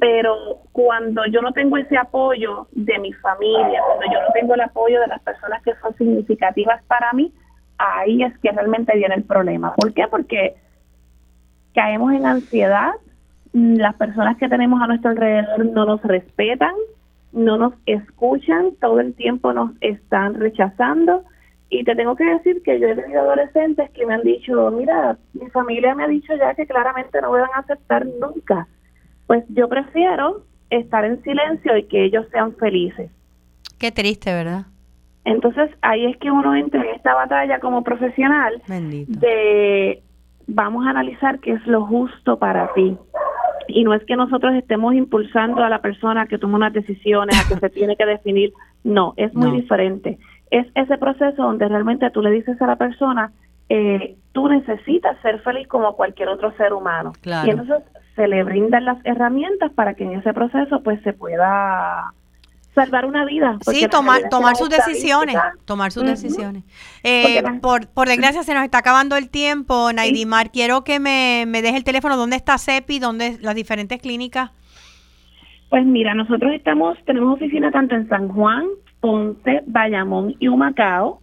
[0.00, 4.62] pero cuando yo no tengo ese apoyo de mi familia, cuando yo no tengo el
[4.62, 7.32] apoyo de las personas que son significativas para mí,
[7.76, 9.74] ahí es que realmente viene el problema.
[9.74, 10.06] ¿Por qué?
[10.10, 10.56] Porque
[11.74, 12.92] caemos en ansiedad,
[13.52, 16.74] las personas que tenemos a nuestro alrededor no nos respetan,
[17.32, 21.24] no nos escuchan, todo el tiempo nos están rechazando.
[21.68, 25.18] Y te tengo que decir que yo he tenido adolescentes que me han dicho, mira,
[25.34, 28.66] mi familia me ha dicho ya que claramente no me van a aceptar nunca.
[29.30, 33.12] Pues yo prefiero estar en silencio y que ellos sean felices.
[33.78, 34.66] Qué triste, ¿verdad?
[35.24, 40.02] Entonces ahí es que uno entra en esta batalla como profesional de
[40.48, 42.98] vamos a analizar qué es lo justo para ti.
[43.68, 47.54] Y no es que nosotros estemos impulsando a la persona que toma unas decisiones, a
[47.54, 48.52] que se tiene que definir.
[48.82, 50.18] No, es muy diferente.
[50.50, 53.30] Es ese proceso donde realmente tú le dices a la persona,
[53.70, 57.12] eh, tú necesitas ser feliz como cualquier otro ser humano.
[57.24, 57.82] Y entonces
[58.16, 62.12] se le brindan las herramientas para que en ese proceso pues se pueda
[62.74, 63.58] salvar una vida.
[63.62, 66.64] Sí, tomar, tomar sus decisiones, tomar sus decisiones.
[67.04, 70.50] Eh, por, por desgracia se nos está acabando el tiempo, Naidimar.
[70.50, 72.16] Quiero que me, me deje el teléfono.
[72.16, 72.98] ¿Dónde está CEPI?
[72.98, 74.50] ¿Dónde las diferentes clínicas?
[75.68, 78.64] Pues mira, nosotros estamos, tenemos oficina tanto en San Juan,
[79.00, 81.19] Ponce, Bayamón y Humacao.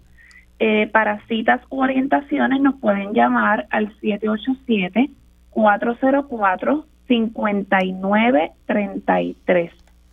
[0.60, 5.12] Eh, para citas u orientaciones nos pueden llamar al 787
[5.52, 9.72] 404 5933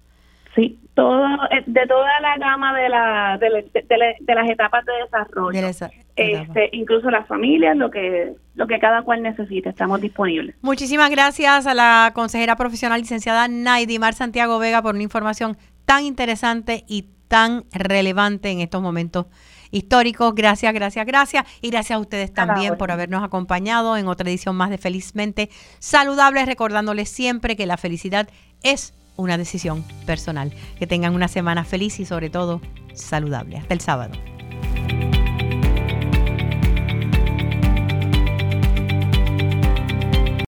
[0.58, 1.24] Sí, todo,
[1.68, 5.68] de toda la gama de, la, de, las etapas de desarrollo.
[6.16, 10.55] este, incluso las familias, lo que, lo que cada cual necesite, estamos disponibles.
[10.64, 16.86] Muchísimas gracias a la consejera profesional licenciada Naidimar Santiago Vega por una información tan interesante
[16.88, 19.28] y tan relevante en estos momentos
[19.70, 20.34] históricos.
[20.34, 21.45] Gracias, gracias, gracias.
[21.62, 26.43] Y gracias a ustedes también por habernos acompañado en otra edición más de Felizmente Saludable,
[26.47, 28.28] recordándoles siempre que la felicidad
[28.64, 30.53] es una decisión personal.
[30.80, 32.61] Que tengan una semana feliz y sobre todo
[32.93, 33.57] saludable.
[33.57, 34.13] Hasta el sábado.